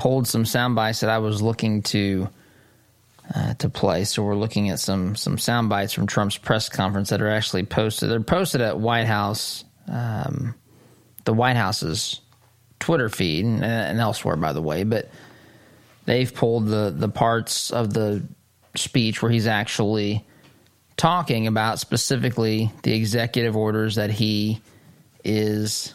pulled 0.00 0.26
some 0.26 0.46
sound 0.46 0.74
bites 0.74 1.00
that 1.00 1.10
I 1.10 1.18
was 1.18 1.42
looking 1.42 1.82
to 1.82 2.30
uh, 3.34 3.52
to 3.54 3.68
play. 3.68 4.04
So 4.04 4.22
we're 4.22 4.34
looking 4.34 4.70
at 4.70 4.80
some 4.80 5.14
some 5.14 5.36
sound 5.36 5.68
bites 5.68 5.92
from 5.92 6.06
Trump's 6.06 6.38
press 6.38 6.70
conference 6.70 7.10
that 7.10 7.20
are 7.20 7.28
actually 7.28 7.64
posted. 7.64 8.10
They're 8.10 8.22
posted 8.22 8.62
at 8.62 8.80
White 8.80 9.06
House, 9.06 9.62
um, 9.88 10.54
the 11.24 11.34
White 11.34 11.56
House's 11.56 12.22
Twitter 12.78 13.10
feed 13.10 13.44
and, 13.44 13.62
and, 13.62 14.00
elsewhere, 14.00 14.36
by 14.36 14.54
the 14.54 14.62
way. 14.62 14.84
But 14.84 15.10
they've 16.06 16.34
pulled 16.34 16.68
the 16.68 16.94
the 16.96 17.10
parts 17.10 17.70
of 17.70 17.92
the 17.92 18.26
speech 18.76 19.20
where 19.20 19.30
he's 19.30 19.46
actually 19.46 20.26
talking 20.96 21.46
about 21.46 21.78
specifically 21.78 22.72
the 22.84 22.94
executive 22.94 23.54
orders 23.54 23.96
that 23.96 24.10
he 24.10 24.62
is 25.24 25.92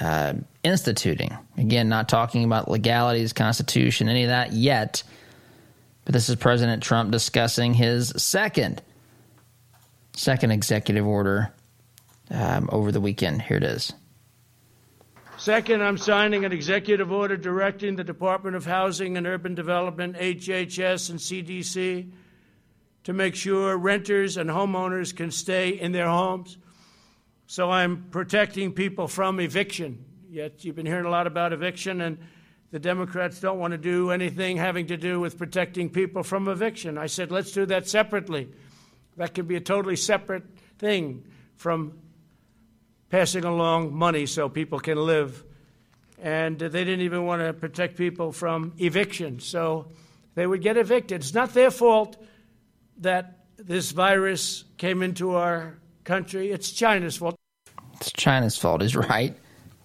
uh, 0.00 0.34
instituting. 0.62 1.36
Again, 1.56 1.88
not 1.88 2.08
talking 2.08 2.44
about 2.44 2.70
legalities, 2.70 3.32
constitution, 3.32 4.08
any 4.08 4.24
of 4.24 4.28
that 4.28 4.52
yet. 4.52 5.02
But 6.04 6.12
this 6.12 6.28
is 6.28 6.36
President 6.36 6.82
Trump 6.82 7.10
discussing 7.10 7.74
his 7.74 8.12
second 8.16 8.82
second 10.16 10.52
executive 10.52 11.04
order 11.04 11.52
um, 12.30 12.68
over 12.70 12.92
the 12.92 13.00
weekend. 13.00 13.42
Here 13.42 13.56
it 13.56 13.64
is. 13.64 13.92
Second, 15.36 15.82
I'm 15.82 15.98
signing 15.98 16.44
an 16.44 16.52
executive 16.52 17.10
order 17.10 17.36
directing 17.36 17.96
the 17.96 18.04
Department 18.04 18.54
of 18.54 18.64
Housing 18.64 19.16
and 19.16 19.26
Urban 19.26 19.54
Development, 19.54 20.16
HHS, 20.16 21.10
and 21.10 21.18
CDC 21.18 22.10
to 23.02 23.12
make 23.12 23.34
sure 23.34 23.76
renters 23.76 24.36
and 24.36 24.48
homeowners 24.48 25.14
can 25.14 25.30
stay 25.30 25.70
in 25.70 25.92
their 25.92 26.08
homes 26.08 26.56
so 27.46 27.70
I'm 27.70 28.06
protecting 28.10 28.72
people 28.72 29.08
from 29.08 29.40
eviction. 29.40 30.04
Yet 30.30 30.64
you've 30.64 30.76
been 30.76 30.86
hearing 30.86 31.06
a 31.06 31.10
lot 31.10 31.26
about 31.26 31.52
eviction, 31.52 32.00
and 32.00 32.18
the 32.70 32.78
Democrats 32.78 33.40
don't 33.40 33.58
want 33.58 33.72
to 33.72 33.78
do 33.78 34.10
anything 34.10 34.56
having 34.56 34.88
to 34.88 34.96
do 34.96 35.20
with 35.20 35.38
protecting 35.38 35.90
people 35.90 36.22
from 36.22 36.48
eviction. 36.48 36.98
I 36.98 37.06
said, 37.06 37.30
let's 37.30 37.52
do 37.52 37.66
that 37.66 37.88
separately. 37.88 38.48
That 39.16 39.34
could 39.34 39.46
be 39.46 39.54
a 39.54 39.60
totally 39.60 39.96
separate 39.96 40.42
thing 40.78 41.24
from 41.56 41.98
passing 43.10 43.44
along 43.44 43.94
money 43.94 44.26
so 44.26 44.48
people 44.48 44.80
can 44.80 44.98
live. 44.98 45.44
And 46.20 46.58
they 46.58 46.84
didn't 46.84 47.02
even 47.02 47.24
want 47.26 47.42
to 47.42 47.52
protect 47.52 47.96
people 47.96 48.32
from 48.32 48.72
eviction, 48.78 49.38
so 49.38 49.92
they 50.34 50.46
would 50.46 50.62
get 50.62 50.76
evicted. 50.76 51.20
It's 51.20 51.34
not 51.34 51.54
their 51.54 51.70
fault 51.70 52.16
that 52.98 53.44
this 53.56 53.92
virus 53.92 54.64
came 54.78 55.02
into 55.02 55.36
our 55.36 55.78
country. 56.04 56.50
It's 56.50 56.70
China's 56.70 57.16
fault. 57.16 57.36
It's 57.94 58.12
China's 58.12 58.56
fault. 58.56 58.82
He's 58.82 58.96
right. 58.96 59.36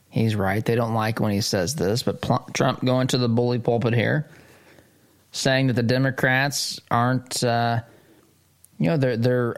He's 0.09 0.35
right. 0.35 0.63
They 0.65 0.75
don't 0.75 0.93
like 0.93 1.19
when 1.19 1.31
he 1.31 1.41
says 1.41 1.75
this, 1.75 2.03
but 2.03 2.21
Trump 2.53 2.83
going 2.83 3.07
to 3.07 3.17
the 3.17 3.29
bully 3.29 3.59
pulpit 3.59 3.93
here, 3.93 4.27
saying 5.31 5.67
that 5.67 5.73
the 5.73 5.83
Democrats 5.83 6.79
aren't, 6.89 7.43
uh, 7.43 7.81
you 8.79 8.87
know, 8.87 8.97
they're 8.97 9.17
they're 9.17 9.55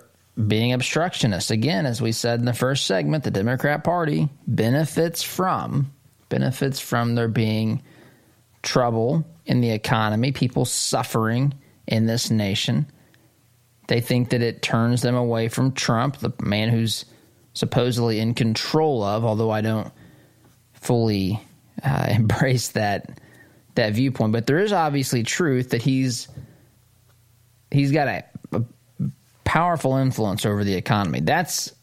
being 0.48 0.74
obstructionists. 0.74 1.52
Again, 1.52 1.86
as 1.86 2.02
we 2.02 2.12
said 2.12 2.40
in 2.40 2.46
the 2.46 2.54
first 2.54 2.86
segment, 2.86 3.24
the 3.24 3.32
Democrat 3.32 3.84
Party 3.84 4.30
benefits 4.46 5.24
from 5.24 5.92
benefits 6.32 6.80
from 6.80 7.14
there 7.14 7.28
being 7.28 7.84
trouble 8.64 9.24
in 9.46 9.62
the 9.62 9.70
economy, 9.70 10.32
people 10.32 10.66
suffering 10.66 11.54
in 11.88 12.08
this 12.08 12.32
nation. 12.32 12.88
They 13.92 14.00
think 14.00 14.30
that 14.30 14.42
it 14.42 14.62
turns 14.62 15.02
them 15.02 15.16
away 15.16 15.50
from 15.50 15.74
Trump, 15.74 16.16
the 16.16 16.32
man 16.42 16.70
who's 16.70 17.04
supposedly 17.54 18.22
in 18.22 18.36
control 18.36 19.04
of, 19.04 19.26
although 19.26 19.50
I 19.50 19.60
don't 19.60 19.92
fully 20.72 21.42
uh, 21.84 22.08
embrace 22.10 22.70
that 22.70 23.20
that 23.76 23.92
viewpoint. 23.92 24.32
But 24.32 24.48
there 24.48 24.60
is 24.60 24.72
obviously 24.72 25.24
truth 25.24 25.72
that 25.72 25.82
he's 25.82 26.30
he's 27.70 27.92
got 27.92 28.08
a, 28.08 28.24
a 28.54 28.64
powerful 29.44 29.98
influence 29.98 30.46
over 30.46 30.64
the 30.64 30.76
economy. 30.76 31.20
That's 31.20 31.74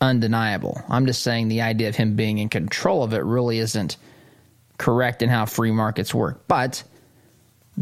undeniable. 0.00 0.82
I'm 0.88 1.04
just 1.04 1.22
saying 1.22 1.48
the 1.48 1.60
idea 1.60 1.90
of 1.90 1.96
him 1.96 2.16
being 2.16 2.38
in 2.38 2.48
control 2.48 3.02
of 3.02 3.12
it 3.12 3.24
really 3.24 3.58
isn't 3.58 3.98
correct 4.78 5.20
in 5.20 5.28
how 5.28 5.44
free 5.44 5.70
markets 5.70 6.14
work. 6.14 6.48
But 6.48 6.82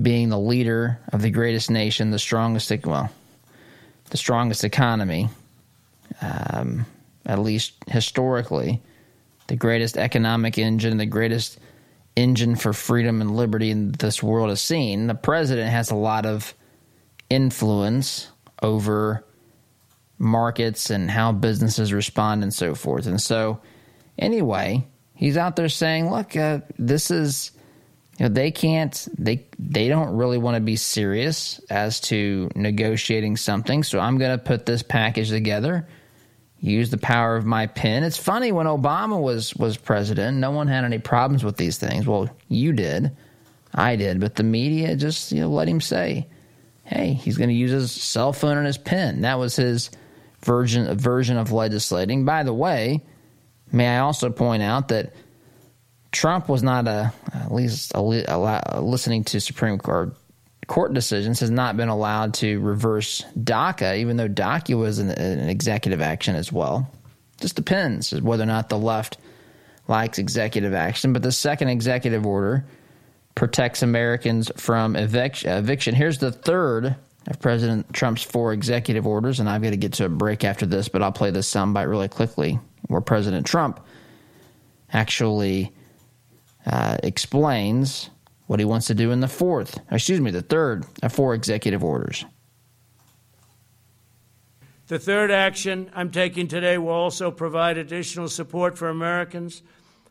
being 0.02 0.28
the 0.28 0.40
leader 0.40 0.98
of 1.12 1.22
the 1.22 1.30
greatest 1.30 1.70
nation, 1.70 2.11
the 2.11 2.18
strongest, 2.18 2.72
well, 2.85 3.12
the 4.10 4.16
strongest 4.16 4.64
economy, 4.64 5.28
um, 6.20 6.86
at 7.26 7.38
least 7.38 7.74
historically, 7.86 8.80
the 9.46 9.56
greatest 9.56 9.96
economic 9.96 10.58
engine, 10.58 10.96
the 10.96 11.06
greatest 11.06 11.58
engine 12.16 12.56
for 12.56 12.72
freedom 12.72 13.20
and 13.20 13.36
liberty 13.36 13.70
in 13.70 13.92
this 13.92 14.22
world 14.22 14.48
has 14.50 14.60
seen. 14.60 15.06
The 15.06 15.14
president 15.14 15.70
has 15.70 15.90
a 15.90 15.96
lot 15.96 16.26
of 16.26 16.54
influence 17.28 18.28
over 18.62 19.24
markets 20.18 20.90
and 20.90 21.10
how 21.10 21.32
businesses 21.32 21.92
respond 21.92 22.42
and 22.42 22.52
so 22.52 22.74
forth. 22.74 23.06
And 23.06 23.20
so, 23.20 23.60
anyway, 24.18 24.86
he's 25.14 25.36
out 25.36 25.56
there 25.56 25.68
saying, 25.68 26.10
look, 26.10 26.36
uh, 26.36 26.60
this 26.78 27.10
is 27.10 27.52
you 28.20 28.28
know, 28.28 28.35
they 28.35 28.50
can't 28.50 29.09
they 29.16 29.46
they 29.59 29.88
don't 29.88 30.14
really 30.14 30.37
want 30.37 30.54
to 30.56 30.61
be 30.61 30.76
serious 30.76 31.59
as 31.70 32.00
to 32.00 32.50
negotiating 32.54 33.38
something. 33.38 33.83
So 33.83 33.98
I'm 33.98 34.18
going 34.18 34.38
to 34.38 34.44
put 34.44 34.66
this 34.66 34.83
package 34.83 35.30
together. 35.30 35.88
Use 36.59 36.90
the 36.90 36.98
power 36.98 37.37
of 37.37 37.46
my 37.46 37.66
pen. 37.66 38.04
It's 38.04 38.18
funny 38.18 38.52
when 38.52 38.66
Obama 38.66 39.18
was 39.18 39.56
was 39.56 39.78
president, 39.78 40.37
no 40.37 40.50
one 40.50 40.68
had 40.68 40.85
any 40.85 40.98
problems 40.98 41.42
with 41.42 41.56
these 41.56 41.78
things. 41.78 42.06
Well, 42.06 42.28
you 42.48 42.74
did, 42.74 43.16
I 43.72 43.96
did, 43.96 44.20
but 44.20 44.35
the 44.35 44.42
media 44.42 44.96
just 44.96 45.33
you 45.33 45.40
know 45.40 45.48
let 45.48 45.66
him 45.66 45.80
say, 45.80 46.28
"Hey, 46.85 47.14
he's 47.14 47.38
going 47.38 47.48
to 47.48 47.54
use 47.54 47.70
his 47.70 47.90
cell 47.90 48.35
phone 48.35 48.59
and 48.59 48.66
his 48.66 48.76
pen." 48.76 49.22
That 49.22 49.38
was 49.38 49.56
his 49.56 49.90
version 50.42 50.94
version 50.98 51.38
of 51.38 51.52
legislating. 51.52 52.26
By 52.26 52.42
the 52.42 52.52
way, 52.52 53.02
may 53.72 53.88
I 53.88 54.00
also 54.00 54.28
point 54.28 54.62
out 54.62 54.88
that 54.88 55.14
Trump 56.12 56.48
was 56.48 56.62
not 56.62 56.88
a 56.88 57.12
at 57.32 57.52
least 57.52 57.92
a, 57.94 58.00
a, 58.00 58.80
listening 58.80 59.24
to 59.24 59.40
Supreme 59.40 59.78
Court 59.78 60.14
court 60.66 60.94
decisions 60.94 61.40
has 61.40 61.50
not 61.50 61.76
been 61.76 61.88
allowed 61.88 62.34
to 62.34 62.60
reverse 62.60 63.24
DACA, 63.38 63.98
even 63.98 64.16
though 64.16 64.28
DACA 64.28 64.78
was 64.78 64.98
an, 65.00 65.10
an 65.10 65.48
executive 65.48 66.00
action 66.00 66.36
as 66.36 66.52
well. 66.52 66.88
Just 67.40 67.56
depends 67.56 68.12
whether 68.20 68.44
or 68.44 68.46
not 68.46 68.68
the 68.68 68.78
left 68.78 69.18
likes 69.88 70.18
executive 70.18 70.72
action. 70.72 71.12
But 71.12 71.22
the 71.22 71.32
second 71.32 71.68
executive 71.68 72.24
order 72.24 72.64
protects 73.34 73.82
Americans 73.82 74.50
from 74.56 74.96
eviction. 74.96 75.94
Here's 75.94 76.18
the 76.18 76.30
third 76.32 76.94
of 77.26 77.40
President 77.40 77.92
Trump's 77.92 78.22
four 78.22 78.52
executive 78.52 79.06
orders, 79.06 79.40
and 79.40 79.48
I've 79.48 79.62
got 79.62 79.70
to 79.70 79.76
get 79.76 79.94
to 79.94 80.04
a 80.04 80.08
break 80.08 80.44
after 80.44 80.66
this, 80.66 80.88
but 80.88 81.02
I'll 81.02 81.12
play 81.12 81.30
this 81.30 81.52
soundbite 81.52 81.88
really 81.88 82.08
quickly, 82.08 82.60
where 82.86 83.00
President 83.00 83.46
Trump 83.46 83.80
actually 84.92 85.72
uh, 86.66 86.98
explains 87.02 88.10
what 88.46 88.58
he 88.58 88.64
wants 88.64 88.86
to 88.88 88.94
do 88.94 89.12
in 89.12 89.20
the 89.20 89.28
fourth, 89.28 89.78
excuse 89.90 90.20
me, 90.20 90.30
the 90.30 90.42
third 90.42 90.84
of 91.02 91.12
four 91.12 91.34
executive 91.34 91.84
orders. 91.84 92.24
The 94.88 94.98
third 94.98 95.30
action 95.30 95.88
I'm 95.94 96.10
taking 96.10 96.48
today 96.48 96.76
will 96.76 96.88
also 96.88 97.30
provide 97.30 97.78
additional 97.78 98.26
support 98.26 98.76
for 98.76 98.88
Americans 98.88 99.62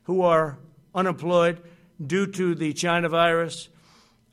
who 0.04 0.22
are 0.22 0.58
unemployed 0.96 1.62
due 2.06 2.28
to 2.28 2.56
the 2.56 2.72
China 2.72 3.10
virus. 3.10 3.68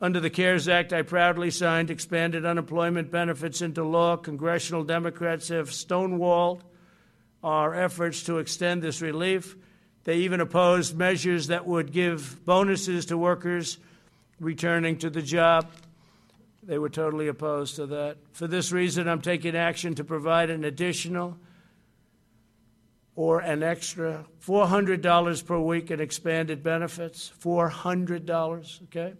Under 0.00 0.20
the 0.20 0.30
CARES 0.30 0.68
Act, 0.68 0.92
I 0.92 1.02
proudly 1.02 1.50
signed 1.50 1.90
expanded 1.90 2.44
unemployment 2.44 3.10
benefits 3.10 3.60
into 3.60 3.82
law. 3.82 4.16
Congressional 4.16 4.84
Democrats 4.84 5.48
have 5.48 5.70
stonewalled 5.70 6.60
our 7.42 7.74
efforts 7.74 8.22
to 8.24 8.38
extend 8.38 8.82
this 8.82 9.02
relief. 9.02 9.56
They 10.06 10.18
even 10.18 10.40
opposed 10.40 10.96
measures 10.96 11.48
that 11.48 11.66
would 11.66 11.90
give 11.90 12.44
bonuses 12.44 13.06
to 13.06 13.18
workers 13.18 13.78
returning 14.38 14.98
to 14.98 15.10
the 15.10 15.20
job. 15.20 15.68
They 16.62 16.78
were 16.78 16.88
totally 16.88 17.26
opposed 17.26 17.74
to 17.76 17.86
that. 17.86 18.18
For 18.30 18.46
this 18.46 18.70
reason, 18.70 19.08
I'm 19.08 19.20
taking 19.20 19.56
action 19.56 19.96
to 19.96 20.04
provide 20.04 20.48
an 20.48 20.62
additional 20.62 21.36
or 23.16 23.40
an 23.40 23.64
extra 23.64 24.24
$400 24.46 25.44
per 25.44 25.58
week 25.58 25.90
in 25.90 25.98
expanded 25.98 26.62
benefits. 26.62 27.32
$400, 27.42 28.82
okay? 28.84 29.14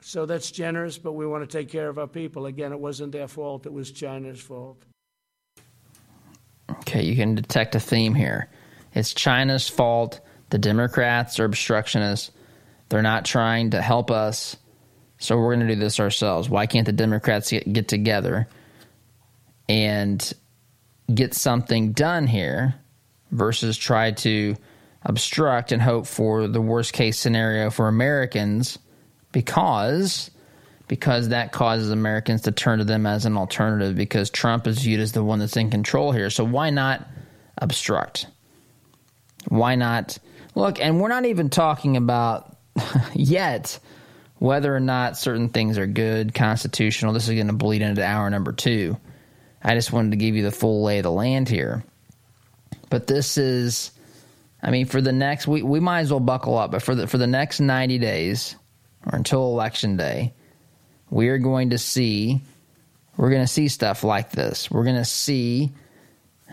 So 0.00 0.26
that's 0.26 0.50
generous, 0.50 0.98
but 0.98 1.12
we 1.12 1.24
want 1.24 1.48
to 1.48 1.58
take 1.58 1.68
care 1.68 1.88
of 1.88 1.98
our 1.98 2.08
people. 2.08 2.46
Again, 2.46 2.72
it 2.72 2.80
wasn't 2.80 3.12
their 3.12 3.28
fault, 3.28 3.64
it 3.64 3.72
was 3.72 3.92
China's 3.92 4.40
fault. 4.40 4.82
Okay, 6.68 7.04
you 7.04 7.14
can 7.14 7.36
detect 7.36 7.76
a 7.76 7.80
theme 7.80 8.16
here. 8.16 8.50
It's 8.94 9.14
China's 9.14 9.68
fault. 9.68 10.20
The 10.50 10.58
Democrats 10.58 11.40
are 11.40 11.44
obstructionists. 11.44 12.30
They're 12.88 13.02
not 13.02 13.24
trying 13.24 13.70
to 13.70 13.80
help 13.80 14.10
us. 14.10 14.56
So 15.18 15.38
we're 15.38 15.54
going 15.54 15.66
to 15.66 15.74
do 15.74 15.80
this 15.80 16.00
ourselves. 16.00 16.50
Why 16.50 16.66
can't 16.66 16.84
the 16.84 16.92
Democrats 16.92 17.50
get, 17.50 17.72
get 17.72 17.88
together 17.88 18.48
and 19.68 20.32
get 21.12 21.34
something 21.34 21.92
done 21.92 22.26
here 22.26 22.74
versus 23.30 23.78
try 23.78 24.10
to 24.10 24.56
obstruct 25.04 25.72
and 25.72 25.80
hope 25.80 26.06
for 26.06 26.46
the 26.46 26.60
worst 26.60 26.92
case 26.92 27.18
scenario 27.18 27.70
for 27.70 27.88
Americans 27.88 28.78
because 29.32 30.30
because 30.88 31.30
that 31.30 31.52
causes 31.52 31.90
Americans 31.90 32.42
to 32.42 32.52
turn 32.52 32.78
to 32.78 32.84
them 32.84 33.06
as 33.06 33.24
an 33.24 33.36
alternative 33.38 33.96
because 33.96 34.28
Trump 34.28 34.66
is 34.66 34.82
viewed 34.82 35.00
as 35.00 35.12
the 35.12 35.24
one 35.24 35.38
that's 35.38 35.56
in 35.56 35.70
control 35.70 36.12
here. 36.12 36.28
So 36.28 36.44
why 36.44 36.68
not 36.68 37.08
obstruct? 37.56 38.26
Why 39.48 39.74
not? 39.74 40.18
Look, 40.54 40.80
and 40.80 41.00
we're 41.00 41.08
not 41.08 41.24
even 41.24 41.50
talking 41.50 41.96
about 41.96 42.56
yet 43.14 43.78
whether 44.38 44.74
or 44.74 44.80
not 44.80 45.16
certain 45.16 45.48
things 45.48 45.78
are 45.78 45.86
good, 45.86 46.34
constitutional. 46.34 47.12
This 47.12 47.28
is 47.28 47.34
going 47.34 47.46
to 47.46 47.52
bleed 47.52 47.80
into 47.80 48.04
hour 48.04 48.28
number 48.28 48.52
two. 48.52 48.98
I 49.62 49.74
just 49.74 49.92
wanted 49.92 50.10
to 50.10 50.16
give 50.16 50.34
you 50.34 50.42
the 50.42 50.50
full 50.50 50.82
lay 50.82 50.98
of 50.98 51.04
the 51.04 51.12
land 51.12 51.48
here. 51.48 51.84
But 52.90 53.06
this 53.06 53.38
is, 53.38 53.92
I 54.60 54.70
mean, 54.70 54.86
for 54.86 55.00
the 55.00 55.12
next, 55.12 55.46
we, 55.46 55.62
we 55.62 55.80
might 55.80 56.00
as 56.00 56.10
well 56.10 56.20
buckle 56.20 56.58
up, 56.58 56.72
but 56.72 56.82
for 56.82 56.94
the, 56.94 57.06
for 57.06 57.18
the 57.18 57.26
next 57.28 57.60
90 57.60 57.98
days 57.98 58.56
or 59.06 59.16
until 59.16 59.44
election 59.44 59.96
day, 59.96 60.34
we 61.08 61.28
are 61.28 61.38
going 61.38 61.70
to 61.70 61.78
see, 61.78 62.40
we're 63.16 63.30
going 63.30 63.42
to 63.42 63.46
see 63.46 63.68
stuff 63.68 64.02
like 64.02 64.32
this. 64.32 64.70
We're 64.70 64.84
going 64.84 64.96
to 64.96 65.04
see, 65.04 65.70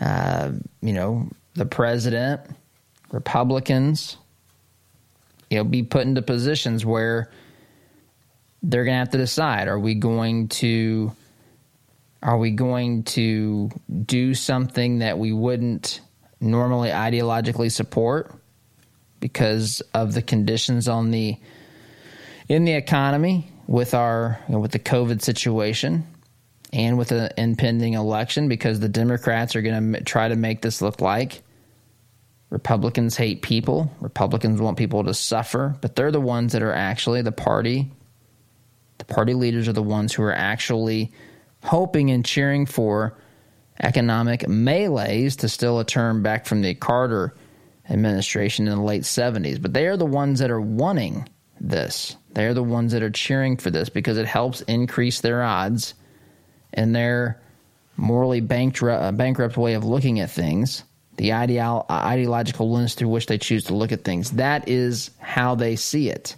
uh, 0.00 0.52
you 0.80 0.92
know, 0.92 1.28
the 1.54 1.66
president 1.66 2.42
Republicans, 3.12 4.16
you 5.48 5.58
know, 5.58 5.64
be 5.64 5.82
put 5.82 6.02
into 6.02 6.22
positions 6.22 6.84
where 6.84 7.30
they're 8.62 8.84
going 8.84 8.94
to 8.94 8.98
have 8.98 9.10
to 9.10 9.18
decide: 9.18 9.68
Are 9.68 9.78
we 9.78 9.94
going 9.94 10.48
to 10.48 11.12
are 12.22 12.38
we 12.38 12.50
going 12.50 13.02
to 13.02 13.70
do 14.04 14.34
something 14.34 14.98
that 14.98 15.18
we 15.18 15.32
wouldn't 15.32 16.00
normally 16.40 16.90
ideologically 16.90 17.72
support 17.72 18.34
because 19.20 19.80
of 19.94 20.12
the 20.14 20.22
conditions 20.22 20.88
on 20.88 21.10
the 21.10 21.36
in 22.48 22.64
the 22.64 22.72
economy 22.72 23.50
with 23.66 23.94
our 23.94 24.38
you 24.48 24.54
know, 24.54 24.60
with 24.60 24.72
the 24.72 24.78
COVID 24.78 25.22
situation 25.22 26.06
and 26.72 26.98
with 26.98 27.08
the 27.08 27.32
impending 27.40 27.94
election 27.94 28.48
because 28.48 28.80
the 28.80 28.88
Democrats 28.88 29.56
are 29.56 29.62
going 29.62 29.92
to 29.92 30.04
try 30.04 30.28
to 30.28 30.36
make 30.36 30.62
this 30.62 30.82
look 30.82 31.00
like 31.00 31.42
Republicans 32.50 33.16
hate 33.16 33.42
people. 33.42 33.90
Republicans 34.00 34.60
want 34.60 34.76
people 34.76 35.04
to 35.04 35.14
suffer, 35.14 35.76
but 35.80 35.94
they're 35.94 36.10
the 36.10 36.20
ones 36.20 36.52
that 36.52 36.62
are 36.62 36.72
actually 36.72 37.22
the 37.22 37.32
party. 37.32 37.90
The 38.98 39.04
party 39.04 39.34
leaders 39.34 39.68
are 39.68 39.72
the 39.72 39.82
ones 39.82 40.12
who 40.12 40.22
are 40.24 40.34
actually 40.34 41.12
hoping 41.62 42.10
and 42.10 42.24
cheering 42.24 42.66
for 42.66 43.16
economic 43.82 44.48
malaise 44.48 45.36
to 45.36 45.48
steal 45.48 45.78
a 45.78 45.84
term 45.84 46.22
back 46.22 46.44
from 46.44 46.60
the 46.60 46.74
Carter 46.74 47.34
administration 47.88 48.66
in 48.66 48.76
the 48.76 48.84
late 48.84 49.02
70s. 49.02 49.62
But 49.62 49.72
they 49.72 49.86
are 49.86 49.96
the 49.96 50.04
ones 50.04 50.40
that 50.40 50.50
are 50.50 50.60
wanting 50.60 51.28
this. 51.60 52.16
They 52.32 52.46
are 52.46 52.54
the 52.54 52.62
ones 52.62 52.92
that 52.92 53.02
are 53.02 53.10
cheering 53.10 53.56
for 53.56 53.70
this 53.70 53.88
because 53.88 54.18
it 54.18 54.26
helps 54.26 54.60
increase 54.62 55.20
their 55.20 55.42
odds 55.42 55.94
and 56.72 56.94
their 56.94 57.40
morally 57.96 58.40
bankrupt, 58.40 59.02
uh, 59.02 59.12
bankrupt 59.12 59.56
way 59.56 59.74
of 59.74 59.84
looking 59.84 60.20
at 60.20 60.30
things 60.30 60.84
the 61.20 61.32
ideal, 61.32 61.84
uh, 61.90 61.92
ideological 61.92 62.70
lens 62.70 62.94
through 62.94 63.08
which 63.08 63.26
they 63.26 63.36
choose 63.36 63.64
to 63.64 63.74
look 63.74 63.92
at 63.92 64.04
things. 64.04 64.30
That 64.32 64.70
is 64.70 65.10
how 65.18 65.54
they 65.54 65.76
see 65.76 66.08
it. 66.08 66.34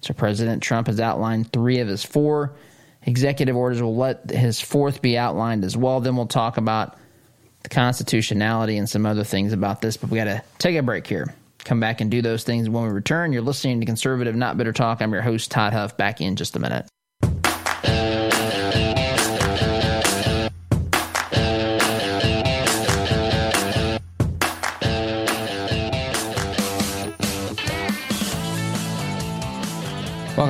So 0.00 0.14
President 0.14 0.62
Trump 0.62 0.86
has 0.86 0.98
outlined 0.98 1.52
three 1.52 1.80
of 1.80 1.88
his 1.88 2.02
four 2.02 2.54
executive 3.02 3.54
orders. 3.54 3.82
We'll 3.82 3.94
let 3.94 4.30
his 4.30 4.58
fourth 4.58 5.02
be 5.02 5.18
outlined 5.18 5.66
as 5.66 5.76
well. 5.76 6.00
Then 6.00 6.16
we'll 6.16 6.24
talk 6.24 6.56
about 6.56 6.96
the 7.62 7.68
constitutionality 7.68 8.78
and 8.78 8.88
some 8.88 9.04
other 9.04 9.22
things 9.22 9.52
about 9.52 9.82
this. 9.82 9.98
But 9.98 10.08
we 10.08 10.16
got 10.16 10.24
to 10.24 10.42
take 10.58 10.78
a 10.78 10.82
break 10.82 11.06
here. 11.06 11.34
Come 11.64 11.78
back 11.78 12.00
and 12.00 12.10
do 12.10 12.22
those 12.22 12.42
things 12.42 12.70
when 12.70 12.84
we 12.84 12.88
return. 12.88 13.34
You're 13.34 13.42
listening 13.42 13.80
to 13.80 13.86
Conservative 13.86 14.34
Not 14.34 14.56
Bitter 14.56 14.72
Talk. 14.72 15.02
I'm 15.02 15.12
your 15.12 15.20
host, 15.20 15.50
Todd 15.50 15.74
Huff. 15.74 15.98
Back 15.98 16.22
in 16.22 16.36
just 16.36 16.56
a 16.56 16.58
minute. 16.58 16.88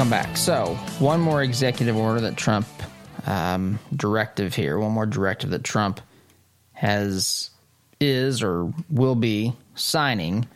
Welcome 0.01 0.13
back. 0.13 0.39
So, 0.39 0.77
one 0.99 1.21
more 1.21 1.43
executive 1.43 1.95
order 1.95 2.23
that 2.23 2.35
Trump 2.35 2.67
um, 3.27 3.79
directive 3.95 4.55
here, 4.55 4.79
one 4.79 4.93
more 4.93 5.05
directive 5.05 5.51
that 5.51 5.63
Trump 5.63 6.01
has 6.73 7.51
is 8.01 8.43
or 8.43 8.73
will 8.89 9.15
be 9.15 9.53
signing 9.75 10.49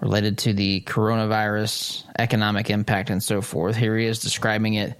related 0.00 0.38
to 0.38 0.54
the 0.54 0.80
coronavirus 0.80 2.02
economic 2.18 2.68
impact 2.68 3.10
and 3.10 3.22
so 3.22 3.42
forth. 3.42 3.76
Here 3.76 3.96
he 3.96 4.06
is 4.06 4.18
describing 4.18 4.74
it 4.74 4.98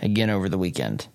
again 0.00 0.28
over 0.28 0.48
the 0.48 0.58
weekend. 0.58 1.06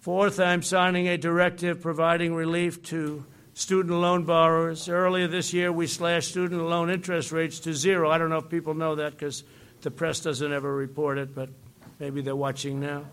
Fourth, 0.00 0.40
I'm 0.40 0.62
signing 0.62 1.08
a 1.08 1.18
directive 1.18 1.82
providing 1.82 2.34
relief 2.34 2.82
to 2.84 3.26
student 3.52 4.00
loan 4.00 4.24
borrowers. 4.24 4.88
Earlier 4.88 5.28
this 5.28 5.52
year, 5.52 5.70
we 5.70 5.86
slashed 5.86 6.30
student 6.30 6.62
loan 6.62 6.88
interest 6.88 7.32
rates 7.32 7.60
to 7.60 7.74
zero. 7.74 8.10
I 8.10 8.16
don't 8.16 8.30
know 8.30 8.38
if 8.38 8.48
people 8.48 8.72
know 8.72 8.94
that 8.94 9.12
because 9.12 9.44
the 9.84 9.90
press 9.90 10.18
doesn't 10.18 10.52
ever 10.52 10.74
report 10.74 11.18
it, 11.18 11.34
but 11.34 11.48
maybe 12.00 12.20
they're 12.20 12.34
watching 12.34 12.80
now. 12.80 13.04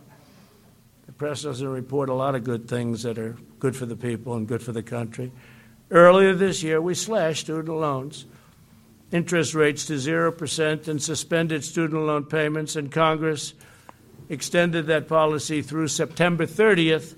The 1.05 1.11
press 1.11 1.43
doesn't 1.43 1.67
report 1.67 2.09
a 2.09 2.13
lot 2.13 2.33
of 2.33 2.43
good 2.43 2.67
things 2.67 3.03
that 3.03 3.19
are 3.19 3.37
good 3.59 3.75
for 3.75 3.85
the 3.85 3.95
people 3.95 4.33
and 4.33 4.47
good 4.47 4.63
for 4.63 4.71
the 4.71 4.81
country. 4.81 5.31
Earlier 5.91 6.33
this 6.33 6.63
year, 6.63 6.81
we 6.81 6.95
slashed 6.95 7.41
student 7.41 7.77
loans, 7.77 8.25
interest 9.11 9.53
rates 9.53 9.85
to 9.85 9.93
0%, 9.93 10.87
and 10.87 11.03
suspended 11.03 11.63
student 11.63 12.01
loan 12.01 12.23
payments, 12.23 12.75
and 12.75 12.91
Congress 12.91 13.53
extended 14.29 14.87
that 14.87 15.07
policy 15.07 15.61
through 15.61 15.89
September 15.89 16.47
30th 16.47 17.15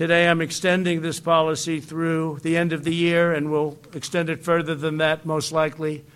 Today, 0.00 0.30
I'm 0.30 0.40
extending 0.40 1.02
this 1.02 1.20
policy 1.20 1.78
through 1.78 2.38
the 2.42 2.56
end 2.56 2.72
of 2.72 2.84
the 2.84 2.94
year, 2.94 3.34
and 3.34 3.50
we'll 3.50 3.76
extend 3.92 4.30
it 4.30 4.42
further 4.42 4.74
than 4.74 4.96
that, 4.96 5.26
most 5.26 5.52
likely 5.52 6.06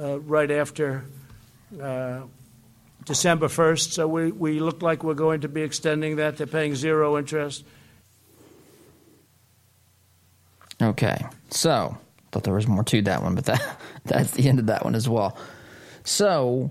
uh, 0.00 0.20
right 0.20 0.50
after 0.50 1.04
uh, 1.80 2.20
December 3.04 3.48
1st. 3.48 3.92
So 3.92 4.08
we, 4.08 4.32
we 4.32 4.60
look 4.60 4.82
like 4.82 5.04
we're 5.04 5.14
going 5.14 5.42
to 5.42 5.48
be 5.48 5.62
extending 5.62 6.16
that. 6.16 6.36
They're 6.36 6.46
paying 6.46 6.74
zero 6.74 7.18
interest. 7.18 7.64
Okay, 10.80 11.24
so 11.50 11.96
thought 12.36 12.44
there 12.44 12.54
was 12.54 12.66
more 12.66 12.84
to 12.84 13.00
that 13.02 13.22
one, 13.22 13.34
but 13.34 13.46
that 13.46 13.80
that's 14.04 14.32
the 14.32 14.48
end 14.48 14.58
of 14.58 14.66
that 14.66 14.84
one 14.84 14.94
as 14.94 15.08
well. 15.08 15.38
So 16.04 16.70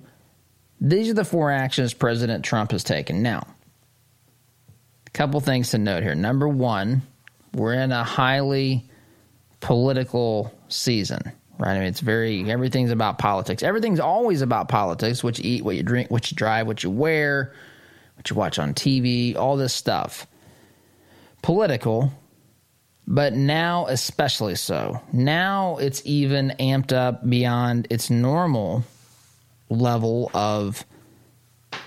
these 0.80 1.10
are 1.10 1.14
the 1.14 1.26
four 1.26 1.52
actions 1.52 1.93
President 1.93 2.46
Trump 2.46 2.72
has 2.72 2.84
taken. 2.84 3.24
Now, 3.24 3.48
a 5.08 5.10
couple 5.12 5.39
things 5.39 5.72
to 5.72 5.80
note 5.80 6.04
here. 6.04 6.14
Number 6.14 6.48
one, 6.48 7.02
we're 7.54 7.74
in 7.74 7.91
a 7.91 8.04
highly 8.04 8.88
political 9.60 10.54
season, 10.70 11.32
right? 11.58 11.76
I 11.76 11.80
mean, 11.80 11.88
it's 11.88 11.99
very 11.99 12.49
everything's 12.49 12.91
about 12.91 13.18
politics. 13.18 13.64
Everything's 13.64 13.99
always 13.99 14.41
about 14.41 14.68
politics. 14.68 15.24
What 15.24 15.39
you 15.39 15.58
eat, 15.58 15.64
what 15.64 15.76
you 15.76 15.84
drink, 15.84 16.12
what 16.12 16.32
you 16.32 16.36
drive, 16.36 16.68
what 16.68 16.84
you 16.84 16.89
wear, 16.89 17.53
what 18.16 18.30
you 18.30 18.36
watch 18.36 18.60
on 18.60 18.74
TV, 18.74 19.36
all 19.36 19.58
this 19.58 19.74
stuff. 19.74 20.28
Political, 21.41 22.12
but 23.08 23.34
now 23.34 23.86
especially 23.88 24.56
so. 24.56 25.01
Now 25.14 25.78
it's 25.78 26.01
even 26.06 26.53
amped 26.60 26.91
up 26.91 27.28
beyond 27.28 27.88
its 27.89 28.10
normal 28.10 28.84
level 29.70 30.32
of 30.34 30.86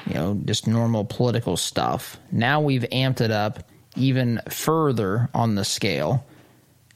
you 0.07 0.15
know, 0.15 0.41
just 0.45 0.67
normal 0.67 1.05
political 1.05 1.57
stuff. 1.57 2.19
Now 2.33 2.61
we've 2.61 2.87
amped 2.93 3.21
it 3.21 3.31
up 3.31 3.69
even 3.97 4.41
further 4.49 5.29
on 5.35 5.55
the 5.55 5.65
scale 5.65 6.25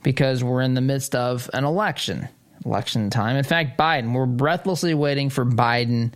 because 0.02 0.42
we're 0.42 0.62
in 0.62 0.74
the 0.74 0.80
midst 0.80 1.14
of 1.14 1.50
an 1.52 1.64
election, 1.64 2.28
election 2.64 3.10
time. 3.10 3.36
In 3.36 3.44
fact, 3.44 3.78
Biden, 3.78 4.14
we're 4.14 4.26
breathlessly 4.26 4.94
waiting 4.94 5.30
for 5.30 5.44
Biden 5.44 6.12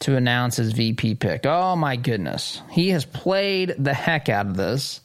to 0.00 0.16
announce 0.16 0.56
his 0.56 0.72
VP 0.72 1.16
pick. 1.16 1.46
Oh 1.46 1.76
my 1.76 1.96
goodness. 1.96 2.62
He 2.70 2.90
has 2.90 3.04
played 3.04 3.74
the 3.78 3.94
heck 3.94 4.28
out 4.28 4.46
of 4.46 4.56
this. 4.56 5.00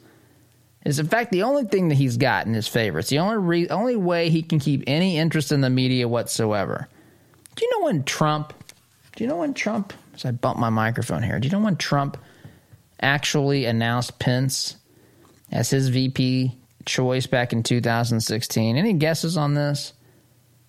Is 0.84 1.00
in 1.00 1.08
fact 1.08 1.32
the 1.32 1.44
only 1.44 1.66
thing 1.66 1.90
that 1.90 1.96
he's 1.96 2.18
got 2.18 2.48
in 2.48 2.54
his 2.54 2.68
favor. 2.68 3.00
It's 3.00 3.10
the 3.10 3.20
only 3.20 3.38
re- 3.38 3.70
only 3.70 3.96
way 3.96 4.30
he 4.30 4.42
can 4.42 4.60
keep 4.60 4.84
any 4.88 5.18
interest 5.18 5.52
in 5.52 5.62
the 5.62 5.70
media 5.70 6.08
whatsoever. 6.08 6.88
Do 7.56 7.66
you 7.66 7.80
know 7.80 7.86
when 7.86 8.04
Trump? 8.04 8.54
Do 9.16 9.24
you 9.24 9.30
know 9.30 9.38
when 9.38 9.54
Trump 9.54 9.94
so 10.16 10.30
I 10.30 10.32
bumped 10.34 10.60
my 10.60 10.70
microphone 10.70 11.24
here. 11.24 11.40
Do 11.40 11.48
you 11.48 11.52
know 11.52 11.64
when 11.64 11.78
Trump 11.78 12.18
actually 13.02 13.66
announced 13.66 14.20
Pence 14.20 14.76
as 15.52 15.70
his 15.70 15.90
VP 15.90 16.56
choice 16.86 17.26
back 17.28 17.54
in 17.54 17.64
2016? 17.64 18.78
Any 18.78 18.94
guesses 18.94 19.38
on 19.38 19.54
this? 19.54 19.94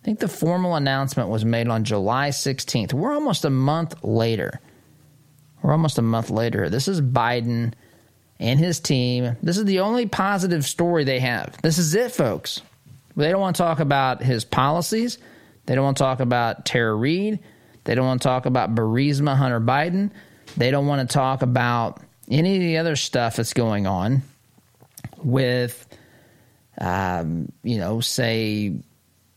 I 0.03 0.05
think 0.05 0.19
the 0.19 0.27
formal 0.27 0.75
announcement 0.75 1.29
was 1.29 1.45
made 1.45 1.69
on 1.69 1.85
July 1.85 2.31
16th. 2.31 2.93
We're 2.93 3.15
almost 3.15 3.45
a 3.45 3.51
month 3.51 4.03
later. 4.03 4.61
We're 5.63 5.71
almost 5.71 5.97
a 5.97 6.03
month 6.03 6.29
later. 6.29 6.69
This 6.69 6.89
is 6.89 7.01
Biden 7.01 7.75
and 8.41 8.59
his 8.59 8.81
team. 8.81 9.37
This 9.45 9.59
is 9.59 9.65
the 9.65 9.79
only 9.79 10.07
positive 10.07 10.65
story 10.65 11.05
they 11.05 11.21
have. 11.21 11.57
This 11.63 11.79
is 11.79 11.95
it, 11.95 12.11
folks. 12.11 12.63
They 13.17 13.31
don't 13.31 13.41
want 13.41 13.55
to 13.55 13.63
talk 13.63 13.79
about 13.79 14.25
his 14.25 14.45
policies. 14.45 15.19
They 15.67 15.77
don't 15.77 15.85
want 15.85 15.99
to 15.99 16.03
talk 16.03 16.19
about 16.19 16.67
Tara 16.67 16.97
Reade. 16.97 17.39
They 17.85 17.95
don't 17.95 18.07
want 18.07 18.23
to 18.23 18.27
talk 18.27 18.45
about 18.47 18.75
Burisma, 18.75 19.37
Hunter 19.37 19.61
Biden. 19.61 20.11
They 20.57 20.73
don't 20.73 20.89
want 20.89 21.09
to 21.09 21.15
talk 21.15 21.43
about 21.43 22.01
any 22.29 22.57
of 22.57 22.61
the 22.61 22.79
other 22.79 22.97
stuff 22.97 23.37
that's 23.37 23.53
going 23.53 23.87
on 23.87 24.23
with, 25.19 25.87
um, 26.81 27.53
you 27.63 27.79
know, 27.79 28.01
say 28.01 28.75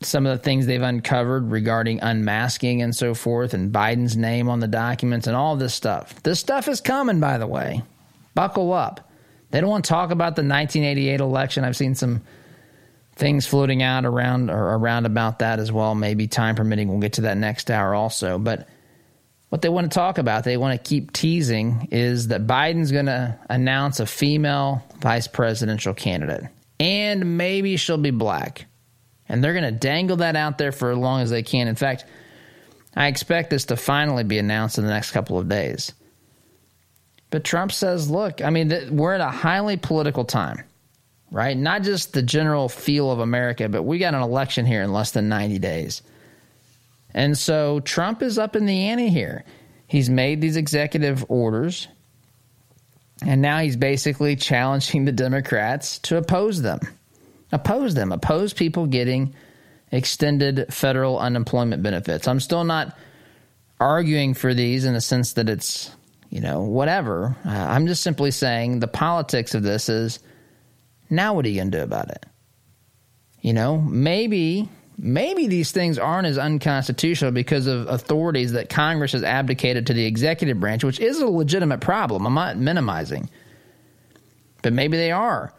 some 0.05 0.25
of 0.25 0.37
the 0.37 0.43
things 0.43 0.65
they've 0.65 0.81
uncovered 0.81 1.51
regarding 1.51 2.01
unmasking 2.01 2.81
and 2.81 2.95
so 2.95 3.13
forth, 3.13 3.53
and 3.53 3.71
Biden's 3.71 4.15
name 4.15 4.49
on 4.49 4.59
the 4.59 4.67
documents 4.67 5.27
and 5.27 5.35
all 5.35 5.55
this 5.55 5.73
stuff. 5.73 6.21
This 6.23 6.39
stuff 6.39 6.67
is 6.67 6.81
coming, 6.81 7.19
by 7.19 7.37
the 7.37 7.47
way. 7.47 7.81
Buckle 8.33 8.73
up. 8.73 9.09
They 9.51 9.61
don't 9.61 9.69
want 9.69 9.85
to 9.85 9.89
talk 9.89 10.11
about 10.11 10.35
the 10.35 10.41
1988 10.41 11.19
election. 11.21 11.63
I've 11.63 11.77
seen 11.77 11.95
some 11.95 12.21
things 13.15 13.47
floating 13.47 13.81
out 13.81 14.05
around 14.05 14.49
or 14.49 14.75
around 14.75 15.05
about 15.05 15.39
that 15.39 15.59
as 15.59 15.71
well. 15.71 15.95
Maybe 15.95 16.27
time 16.27 16.55
permitting, 16.55 16.89
we'll 16.89 16.99
get 16.99 17.13
to 17.13 17.21
that 17.21 17.37
next 17.37 17.71
hour 17.71 17.95
also. 17.95 18.37
But 18.37 18.67
what 19.49 19.61
they 19.61 19.69
want 19.69 19.89
to 19.89 19.95
talk 19.95 20.17
about, 20.17 20.43
they 20.43 20.57
want 20.57 20.77
to 20.81 20.89
keep 20.89 21.13
teasing, 21.13 21.87
is 21.91 22.27
that 22.27 22.45
Biden's 22.45 22.91
going 22.91 23.05
to 23.05 23.39
announce 23.49 23.99
a 23.99 24.05
female 24.05 24.83
vice 24.99 25.27
presidential 25.27 25.93
candidate, 25.93 26.49
and 26.79 27.37
maybe 27.37 27.77
she'll 27.77 27.97
be 27.97 28.11
black. 28.11 28.65
And 29.27 29.43
they're 29.43 29.53
going 29.53 29.63
to 29.63 29.71
dangle 29.71 30.17
that 30.17 30.35
out 30.35 30.57
there 30.57 30.71
for 30.71 30.91
as 30.91 30.97
long 30.97 31.21
as 31.21 31.29
they 31.29 31.43
can. 31.43 31.67
In 31.67 31.75
fact, 31.75 32.05
I 32.95 33.07
expect 33.07 33.49
this 33.49 33.65
to 33.65 33.75
finally 33.75 34.23
be 34.23 34.37
announced 34.37 34.77
in 34.77 34.85
the 34.85 34.91
next 34.91 35.11
couple 35.11 35.37
of 35.37 35.49
days. 35.49 35.91
But 37.31 37.43
Trump 37.43 37.71
says, 37.71 38.09
look, 38.09 38.41
I 38.41 38.49
mean, 38.49 38.95
we're 38.95 39.13
at 39.13 39.21
a 39.21 39.29
highly 39.29 39.77
political 39.77 40.25
time 40.25 40.63
right? 41.31 41.57
Not 41.57 41.83
just 41.83 42.13
the 42.13 42.21
general 42.21 42.69
feel 42.69 43.11
of 43.11 43.19
America, 43.19 43.67
but 43.67 43.83
we 43.83 43.97
got 43.97 44.13
an 44.13 44.21
election 44.21 44.65
here 44.65 44.81
in 44.81 44.93
less 44.93 45.11
than 45.11 45.27
90 45.29 45.59
days. 45.59 46.01
And 47.13 47.37
so 47.37 47.81
Trump 47.81 48.21
is 48.21 48.37
up 48.37 48.55
in 48.55 48.65
the 48.65 48.87
ante 48.87 49.09
here. 49.09 49.43
He's 49.87 50.09
made 50.09 50.39
these 50.39 50.55
executive 50.55 51.25
orders, 51.29 51.89
and 53.21 53.41
now 53.41 53.59
he's 53.59 53.75
basically 53.75 54.35
challenging 54.35 55.05
the 55.05 55.11
Democrats 55.11 55.99
to 55.99 56.17
oppose 56.17 56.61
them. 56.61 56.79
Oppose 57.55 57.93
them, 57.93 58.11
oppose 58.11 58.51
people 58.51 58.85
getting 58.85 59.33
extended 59.89 60.65
federal 60.73 61.17
unemployment 61.17 61.81
benefits. 61.81 62.27
I'm 62.27 62.41
still 62.41 62.65
not 62.65 62.97
arguing 63.79 64.33
for 64.33 64.53
these 64.53 64.83
in 64.83 64.93
the 64.93 64.99
sense 64.99 65.33
that 65.33 65.47
it's, 65.47 65.89
you 66.29 66.41
know, 66.41 66.63
whatever. 66.63 67.33
Uh, 67.45 67.49
I'm 67.49 67.87
just 67.87 68.03
simply 68.03 68.31
saying 68.31 68.81
the 68.81 68.89
politics 68.89 69.55
of 69.55 69.63
this 69.63 69.87
is 69.87 70.19
now 71.09 71.33
what 71.33 71.45
are 71.45 71.49
you 71.49 71.55
going 71.55 71.71
to 71.71 71.77
do 71.77 71.83
about 71.83 72.09
it? 72.09 72.25
You 73.39 73.53
know, 73.53 73.77
maybe 73.79 74.67
maybe 74.97 75.47
these 75.47 75.71
things 75.71 75.97
aren't 75.97 76.27
as 76.27 76.37
unconstitutional 76.37 77.31
because 77.31 77.67
of 77.67 77.87
authorities 77.87 78.51
that 78.51 78.67
Congress 78.67 79.13
has 79.13 79.23
abdicated 79.23 79.87
to 79.87 79.93
the 79.93 80.05
executive 80.05 80.59
branch, 80.59 80.83
which 80.83 80.99
is 80.99 81.21
a 81.21 81.27
legitimate 81.27 81.79
problem. 81.79 82.27
I'm 82.27 82.33
not 82.33 82.57
minimizing. 82.57 83.29
But 84.61 84.73
maybe 84.73 84.97
they 84.97 85.11
are 85.11 85.53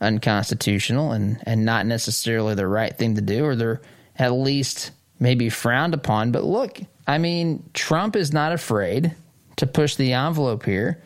unconstitutional 0.00 1.12
and, 1.12 1.42
and 1.44 1.64
not 1.64 1.86
necessarily 1.86 2.54
the 2.54 2.66
right 2.66 2.96
thing 2.96 3.14
to 3.16 3.20
do, 3.20 3.44
or 3.44 3.56
they're 3.56 3.80
at 4.16 4.32
least 4.32 4.90
maybe 5.18 5.48
frowned 5.50 5.94
upon. 5.94 6.32
But 6.32 6.44
look, 6.44 6.80
I 7.06 7.18
mean, 7.18 7.68
Trump 7.74 8.16
is 8.16 8.32
not 8.32 8.52
afraid 8.52 9.14
to 9.56 9.66
push 9.66 9.96
the 9.96 10.12
envelope 10.14 10.64
here 10.64 11.02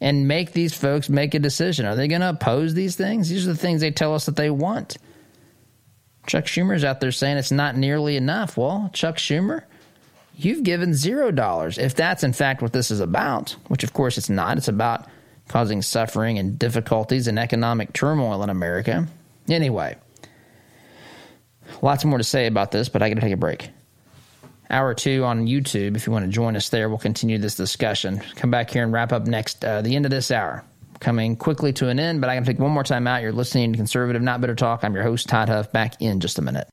and 0.00 0.28
make 0.28 0.52
these 0.52 0.74
folks 0.74 1.08
make 1.08 1.34
a 1.34 1.38
decision. 1.38 1.86
Are 1.86 1.96
they 1.96 2.08
going 2.08 2.20
to 2.20 2.30
oppose 2.30 2.74
these 2.74 2.96
things? 2.96 3.28
These 3.28 3.46
are 3.46 3.52
the 3.52 3.58
things 3.58 3.80
they 3.80 3.90
tell 3.90 4.14
us 4.14 4.26
that 4.26 4.36
they 4.36 4.50
want. 4.50 4.98
Chuck 6.26 6.44
Schumer's 6.44 6.84
out 6.84 7.00
there 7.00 7.12
saying 7.12 7.36
it's 7.36 7.52
not 7.52 7.76
nearly 7.76 8.16
enough. 8.16 8.56
Well, 8.56 8.90
Chuck 8.92 9.16
Schumer, 9.16 9.62
you've 10.34 10.64
given 10.64 10.92
zero 10.92 11.30
dollars. 11.30 11.78
If 11.78 11.94
that's 11.94 12.24
in 12.24 12.32
fact 12.32 12.62
what 12.62 12.72
this 12.72 12.90
is 12.90 13.00
about, 13.00 13.50
which 13.68 13.84
of 13.84 13.92
course 13.92 14.18
it's 14.18 14.28
not, 14.28 14.58
it's 14.58 14.68
about 14.68 15.06
causing 15.48 15.82
suffering 15.82 16.38
and 16.38 16.58
difficulties 16.58 17.28
and 17.28 17.38
economic 17.38 17.92
turmoil 17.92 18.42
in 18.42 18.50
America. 18.50 19.06
Anyway, 19.48 19.96
lots 21.82 22.04
more 22.04 22.18
to 22.18 22.24
say 22.24 22.46
about 22.46 22.70
this, 22.70 22.88
but 22.88 23.02
I 23.02 23.08
got 23.08 23.14
to 23.16 23.20
take 23.20 23.32
a 23.32 23.36
break 23.36 23.70
hour 24.70 24.94
two 24.94 25.24
on 25.24 25.46
YouTube. 25.46 25.96
If 25.96 26.06
you 26.06 26.12
want 26.12 26.24
to 26.24 26.30
join 26.30 26.56
us 26.56 26.68
there, 26.68 26.88
we'll 26.88 26.98
continue 26.98 27.38
this 27.38 27.54
discussion. 27.54 28.20
Come 28.36 28.50
back 28.50 28.70
here 28.70 28.82
and 28.82 28.92
wrap 28.92 29.12
up 29.12 29.26
next, 29.26 29.64
uh, 29.64 29.82
the 29.82 29.96
end 29.96 30.04
of 30.04 30.10
this 30.10 30.30
hour. 30.30 30.64
Coming 30.98 31.36
quickly 31.36 31.72
to 31.74 31.88
an 31.88 32.00
end, 32.00 32.20
but 32.20 32.30
I 32.30 32.34
can 32.34 32.44
take 32.44 32.58
one 32.58 32.70
more 32.70 32.82
time 32.82 33.06
out. 33.06 33.22
You're 33.22 33.32
listening 33.32 33.72
to 33.72 33.76
Conservative 33.76 34.22
Not 34.22 34.40
Bitter 34.40 34.54
Talk. 34.54 34.82
I'm 34.82 34.94
your 34.94 35.02
host, 35.02 35.28
Todd 35.28 35.48
Huff, 35.48 35.70
back 35.70 36.00
in 36.00 36.20
just 36.20 36.38
a 36.38 36.42
minute. 36.42 36.68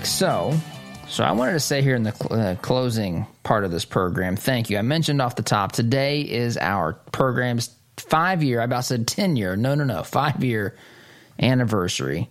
Back. 0.00 0.06
So, 0.06 0.58
so 1.08 1.24
I 1.24 1.32
wanted 1.32 1.52
to 1.52 1.60
say 1.60 1.82
here 1.82 1.94
in 1.94 2.02
the 2.02 2.12
cl- 2.12 2.40
uh, 2.40 2.54
closing 2.56 3.26
part 3.42 3.64
of 3.64 3.70
this 3.70 3.84
program, 3.84 4.36
thank 4.36 4.70
you. 4.70 4.78
I 4.78 4.82
mentioned 4.82 5.20
off 5.20 5.36
the 5.36 5.42
top 5.42 5.72
today 5.72 6.22
is 6.22 6.56
our 6.56 6.94
program's 7.12 7.74
five 7.96 8.42
year. 8.42 8.60
I 8.60 8.64
about 8.64 8.84
said 8.84 9.06
ten 9.06 9.36
year. 9.36 9.56
No, 9.56 9.74
no, 9.74 9.84
no, 9.84 10.02
five 10.02 10.42
year 10.42 10.76
anniversary. 11.38 12.28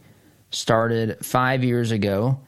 Started 0.52 1.24
five 1.24 1.64
years 1.64 1.92
ago 1.92 2.40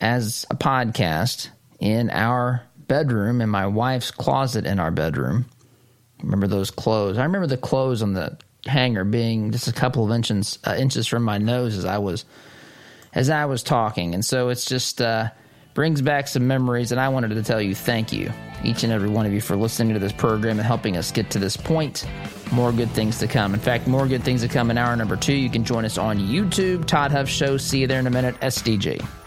as 0.00 0.46
a 0.50 0.54
podcast 0.54 1.48
in 1.80 2.10
our 2.10 2.62
bedroom 2.86 3.40
in 3.40 3.48
my 3.48 3.66
wife's 3.66 4.10
closet 4.12 4.64
in 4.64 4.78
our 4.78 4.90
bedroom. 4.92 5.46
Remember 6.22 6.46
those 6.46 6.70
clothes? 6.70 7.18
I 7.18 7.24
remember 7.24 7.48
the 7.48 7.56
clothes 7.56 8.00
on 8.00 8.12
the 8.12 8.38
hanger 8.64 9.02
being 9.02 9.50
just 9.50 9.66
a 9.66 9.72
couple 9.72 10.04
of 10.04 10.12
inches 10.12 10.60
uh, 10.64 10.76
inches 10.78 11.08
from 11.08 11.24
my 11.24 11.38
nose 11.38 11.76
as 11.76 11.84
I 11.84 11.98
was 11.98 12.24
as 13.14 13.30
I 13.30 13.44
was 13.44 13.62
talking, 13.62 14.14
and 14.14 14.24
so 14.24 14.48
it's 14.48 14.64
just 14.64 15.00
uh, 15.00 15.30
brings 15.74 16.02
back 16.02 16.28
some 16.28 16.46
memories. 16.46 16.92
And 16.92 17.00
I 17.00 17.08
wanted 17.08 17.28
to 17.30 17.42
tell 17.42 17.60
you 17.60 17.74
thank 17.74 18.12
you, 18.12 18.32
each 18.64 18.84
and 18.84 18.92
every 18.92 19.08
one 19.08 19.26
of 19.26 19.32
you, 19.32 19.40
for 19.40 19.56
listening 19.56 19.94
to 19.94 20.00
this 20.00 20.12
program 20.12 20.58
and 20.58 20.66
helping 20.66 20.96
us 20.96 21.10
get 21.10 21.30
to 21.30 21.38
this 21.38 21.56
point. 21.56 22.06
More 22.52 22.72
good 22.72 22.90
things 22.90 23.18
to 23.18 23.26
come. 23.26 23.54
In 23.54 23.60
fact, 23.60 23.86
more 23.86 24.06
good 24.06 24.22
things 24.22 24.42
to 24.42 24.48
come 24.48 24.70
in 24.70 24.78
hour 24.78 24.94
number 24.96 25.16
two. 25.16 25.34
You 25.34 25.50
can 25.50 25.64
join 25.64 25.84
us 25.84 25.98
on 25.98 26.18
YouTube, 26.18 26.86
Todd 26.86 27.10
Huff 27.10 27.28
Show. 27.28 27.56
See 27.56 27.80
you 27.80 27.86
there 27.86 28.00
in 28.00 28.06
a 28.06 28.10
minute. 28.10 28.38
SDG. 28.40 29.21